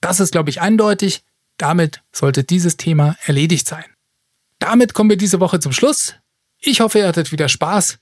Das 0.00 0.20
ist, 0.20 0.32
glaube 0.32 0.50
ich, 0.50 0.60
eindeutig. 0.60 1.22
Damit 1.56 2.02
sollte 2.12 2.44
dieses 2.44 2.76
Thema 2.76 3.16
erledigt 3.26 3.66
sein. 3.66 3.84
Damit 4.58 4.94
kommen 4.94 5.10
wir 5.10 5.16
diese 5.16 5.40
Woche 5.40 5.60
zum 5.60 5.72
Schluss. 5.72 6.14
Ich 6.60 6.80
hoffe, 6.80 6.98
ihr 6.98 7.08
hattet 7.08 7.32
wieder 7.32 7.48
Spaß. 7.48 7.98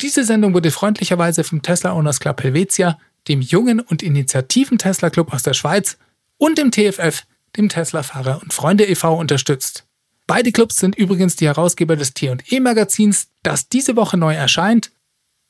Diese 0.00 0.24
Sendung 0.24 0.54
wurde 0.54 0.70
freundlicherweise 0.70 1.44
vom 1.44 1.62
Tesla 1.62 1.92
Owners 1.92 2.20
Club 2.20 2.42
Helvetia, 2.42 2.98
dem 3.28 3.40
jungen 3.40 3.80
und 3.80 4.02
initiativen 4.02 4.78
Tesla 4.78 5.10
Club 5.10 5.32
aus 5.32 5.42
der 5.42 5.54
Schweiz 5.54 5.96
und 6.36 6.58
dem 6.58 6.70
TFF, 6.70 7.24
dem 7.56 7.68
Tesla 7.68 8.02
Fahrer 8.02 8.42
und 8.42 8.52
Freunde 8.52 8.84
e.V. 8.84 9.14
unterstützt. 9.18 9.86
Beide 10.26 10.52
Clubs 10.52 10.76
sind 10.76 10.96
übrigens 10.96 11.36
die 11.36 11.46
Herausgeber 11.46 11.96
des 11.96 12.12
T&E 12.12 12.60
Magazins, 12.60 13.28
das 13.42 13.68
diese 13.68 13.96
Woche 13.96 14.16
neu 14.16 14.34
erscheint. 14.34 14.90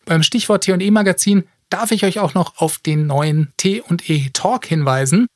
Beim 0.05 0.23
Stichwort 0.23 0.65
T&E 0.65 0.91
Magazin 0.91 1.45
darf 1.71 1.91
ich 1.91 2.05
euch 2.05 2.21
auch 2.21 2.35
noch 2.35 2.59
auf 2.59 2.79
den 2.79 3.07
neuen 3.07 3.53
T&E 3.57 4.31
Talk 4.33 4.67
hinweisen. 4.67 5.27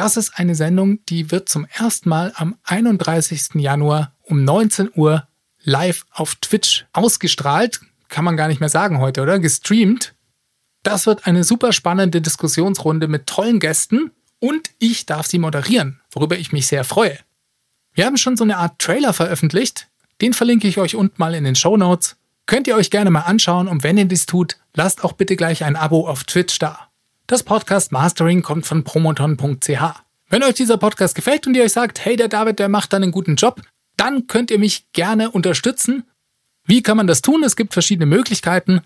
Das 0.00 0.16
ist 0.16 0.38
eine 0.38 0.54
Sendung, 0.54 1.04
die 1.10 1.30
wird 1.30 1.50
zum 1.50 1.66
ersten 1.66 2.08
Mal 2.08 2.32
am 2.34 2.56
31. 2.64 3.56
Januar 3.56 4.14
um 4.22 4.44
19 4.44 4.88
Uhr 4.94 5.28
live 5.62 6.06
auf 6.10 6.36
Twitch 6.36 6.86
ausgestrahlt. 6.94 7.82
Kann 8.08 8.24
man 8.24 8.38
gar 8.38 8.48
nicht 8.48 8.60
mehr 8.60 8.70
sagen 8.70 8.98
heute, 8.98 9.20
oder? 9.20 9.38
Gestreamt. 9.38 10.14
Das 10.82 11.04
wird 11.04 11.26
eine 11.26 11.44
super 11.44 11.74
spannende 11.74 12.22
Diskussionsrunde 12.22 13.08
mit 13.08 13.26
tollen 13.26 13.60
Gästen 13.60 14.10
und 14.38 14.70
ich 14.78 15.04
darf 15.04 15.26
sie 15.26 15.38
moderieren, 15.38 16.00
worüber 16.10 16.38
ich 16.38 16.50
mich 16.50 16.66
sehr 16.66 16.84
freue. 16.84 17.18
Wir 17.92 18.06
haben 18.06 18.16
schon 18.16 18.38
so 18.38 18.44
eine 18.44 18.56
Art 18.56 18.78
Trailer 18.78 19.12
veröffentlicht. 19.12 19.88
Den 20.22 20.32
verlinke 20.32 20.66
ich 20.66 20.78
euch 20.78 20.96
unten 20.96 21.16
mal 21.18 21.34
in 21.34 21.44
den 21.44 21.56
Show 21.56 21.76
Notes. 21.76 22.16
Könnt 22.46 22.66
ihr 22.66 22.76
euch 22.76 22.90
gerne 22.90 23.10
mal 23.10 23.20
anschauen 23.20 23.68
und 23.68 23.82
wenn 23.82 23.98
ihr 23.98 24.06
dies 24.06 24.24
tut, 24.24 24.56
lasst 24.72 25.04
auch 25.04 25.12
bitte 25.12 25.36
gleich 25.36 25.62
ein 25.62 25.76
Abo 25.76 26.08
auf 26.08 26.24
Twitch 26.24 26.58
da. 26.58 26.89
Das 27.30 27.44
Podcast 27.44 27.92
Mastering 27.92 28.42
kommt 28.42 28.66
von 28.66 28.82
promoton.ch. 28.82 29.70
Wenn 30.30 30.42
euch 30.42 30.54
dieser 30.54 30.78
Podcast 30.78 31.14
gefällt 31.14 31.46
und 31.46 31.54
ihr 31.54 31.62
euch 31.62 31.70
sagt, 31.70 32.04
hey, 32.04 32.16
der 32.16 32.26
David, 32.26 32.58
der 32.58 32.68
macht 32.68 32.92
da 32.92 32.96
einen 32.96 33.12
guten 33.12 33.36
Job, 33.36 33.62
dann 33.96 34.26
könnt 34.26 34.50
ihr 34.50 34.58
mich 34.58 34.90
gerne 34.90 35.30
unterstützen. 35.30 36.02
Wie 36.66 36.82
kann 36.82 36.96
man 36.96 37.06
das 37.06 37.22
tun? 37.22 37.44
Es 37.44 37.54
gibt 37.54 37.72
verschiedene 37.72 38.06
Möglichkeiten. 38.06 38.80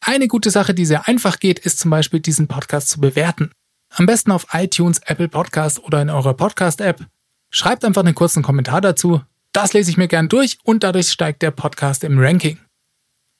Eine 0.00 0.28
gute 0.28 0.50
Sache, 0.50 0.72
die 0.72 0.86
sehr 0.86 1.08
einfach 1.08 1.40
geht, 1.40 1.58
ist 1.58 1.78
zum 1.78 1.90
Beispiel 1.90 2.20
diesen 2.20 2.48
Podcast 2.48 2.88
zu 2.88 3.02
bewerten. 3.02 3.50
Am 3.90 4.06
besten 4.06 4.30
auf 4.30 4.46
iTunes, 4.54 5.02
Apple 5.04 5.28
Podcast 5.28 5.84
oder 5.84 6.00
in 6.00 6.08
eurer 6.08 6.32
Podcast-App. 6.32 7.04
Schreibt 7.50 7.84
einfach 7.84 8.02
einen 8.02 8.14
kurzen 8.14 8.42
Kommentar 8.42 8.80
dazu. 8.80 9.20
Das 9.52 9.74
lese 9.74 9.90
ich 9.90 9.98
mir 9.98 10.08
gern 10.08 10.30
durch 10.30 10.56
und 10.64 10.84
dadurch 10.84 11.10
steigt 11.10 11.42
der 11.42 11.50
Podcast 11.50 12.02
im 12.04 12.18
Ranking. 12.18 12.58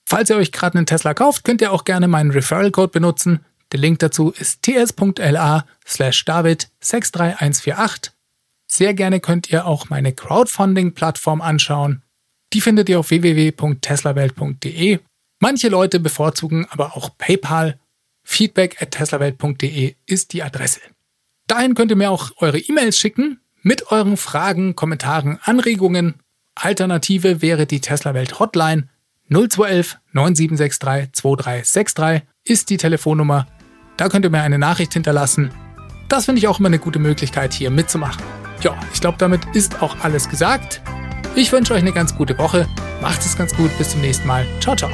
Falls 0.06 0.28
ihr 0.28 0.36
euch 0.36 0.52
gerade 0.52 0.76
einen 0.76 0.86
Tesla 0.86 1.14
kauft, 1.14 1.44
könnt 1.44 1.62
ihr 1.62 1.72
auch 1.72 1.84
gerne 1.84 2.08
meinen 2.08 2.30
Referral-Code 2.30 2.92
benutzen. 2.92 3.40
Der 3.72 3.80
Link 3.80 4.00
dazu 4.00 4.30
ist 4.30 4.62
ts.la 4.62 5.64
slash 5.86 6.24
david 6.24 6.68
63148. 6.80 8.12
Sehr 8.66 8.94
gerne 8.94 9.20
könnt 9.20 9.50
ihr 9.50 9.66
auch 9.66 9.90
meine 9.90 10.12
Crowdfunding-Plattform 10.12 11.40
anschauen. 11.40 12.02
Die 12.52 12.60
findet 12.60 12.88
ihr 12.88 12.98
auf 12.98 13.10
www.teslawelt.de. 13.10 14.98
Manche 15.38 15.68
Leute 15.68 16.00
bevorzugen 16.00 16.66
aber 16.70 16.96
auch 16.96 17.16
PayPal. 17.16 17.78
Feedback 18.22 18.80
at 18.82 18.92
teslawelt.de 18.92 19.94
ist 20.06 20.32
die 20.32 20.42
Adresse. 20.42 20.80
Dahin 21.46 21.74
könnt 21.74 21.90
ihr 21.90 21.96
mir 21.96 22.10
auch 22.10 22.30
eure 22.36 22.58
E-Mails 22.58 22.98
schicken 22.98 23.40
mit 23.62 23.90
euren 23.90 24.16
Fragen, 24.16 24.76
Kommentaren, 24.76 25.38
Anregungen. 25.42 26.14
Alternative 26.54 27.42
wäre 27.42 27.66
die 27.66 27.80
Tesla 27.80 28.14
Welt 28.14 28.38
Hotline 28.38 28.88
0211 29.30 29.98
9763 30.12 31.12
2363 31.12 32.28
ist 32.44 32.70
die 32.70 32.76
Telefonnummer. 32.76 33.46
Da 34.00 34.08
könnt 34.08 34.24
ihr 34.24 34.30
mir 34.30 34.40
eine 34.40 34.58
Nachricht 34.58 34.94
hinterlassen. 34.94 35.50
Das 36.08 36.24
finde 36.24 36.38
ich 36.38 36.48
auch 36.48 36.58
immer 36.58 36.68
eine 36.68 36.78
gute 36.78 36.98
Möglichkeit, 36.98 37.52
hier 37.52 37.68
mitzumachen. 37.68 38.22
Ja, 38.62 38.74
ich 38.94 39.02
glaube, 39.02 39.18
damit 39.18 39.42
ist 39.52 39.82
auch 39.82 39.94
alles 40.00 40.26
gesagt. 40.26 40.80
Ich 41.34 41.52
wünsche 41.52 41.74
euch 41.74 41.82
eine 41.82 41.92
ganz 41.92 42.16
gute 42.16 42.38
Woche. 42.38 42.66
Macht 43.02 43.20
es 43.20 43.36
ganz 43.36 43.54
gut. 43.54 43.76
Bis 43.76 43.90
zum 43.90 44.00
nächsten 44.00 44.26
Mal. 44.26 44.46
Ciao, 44.58 44.74
ciao. 44.74 44.90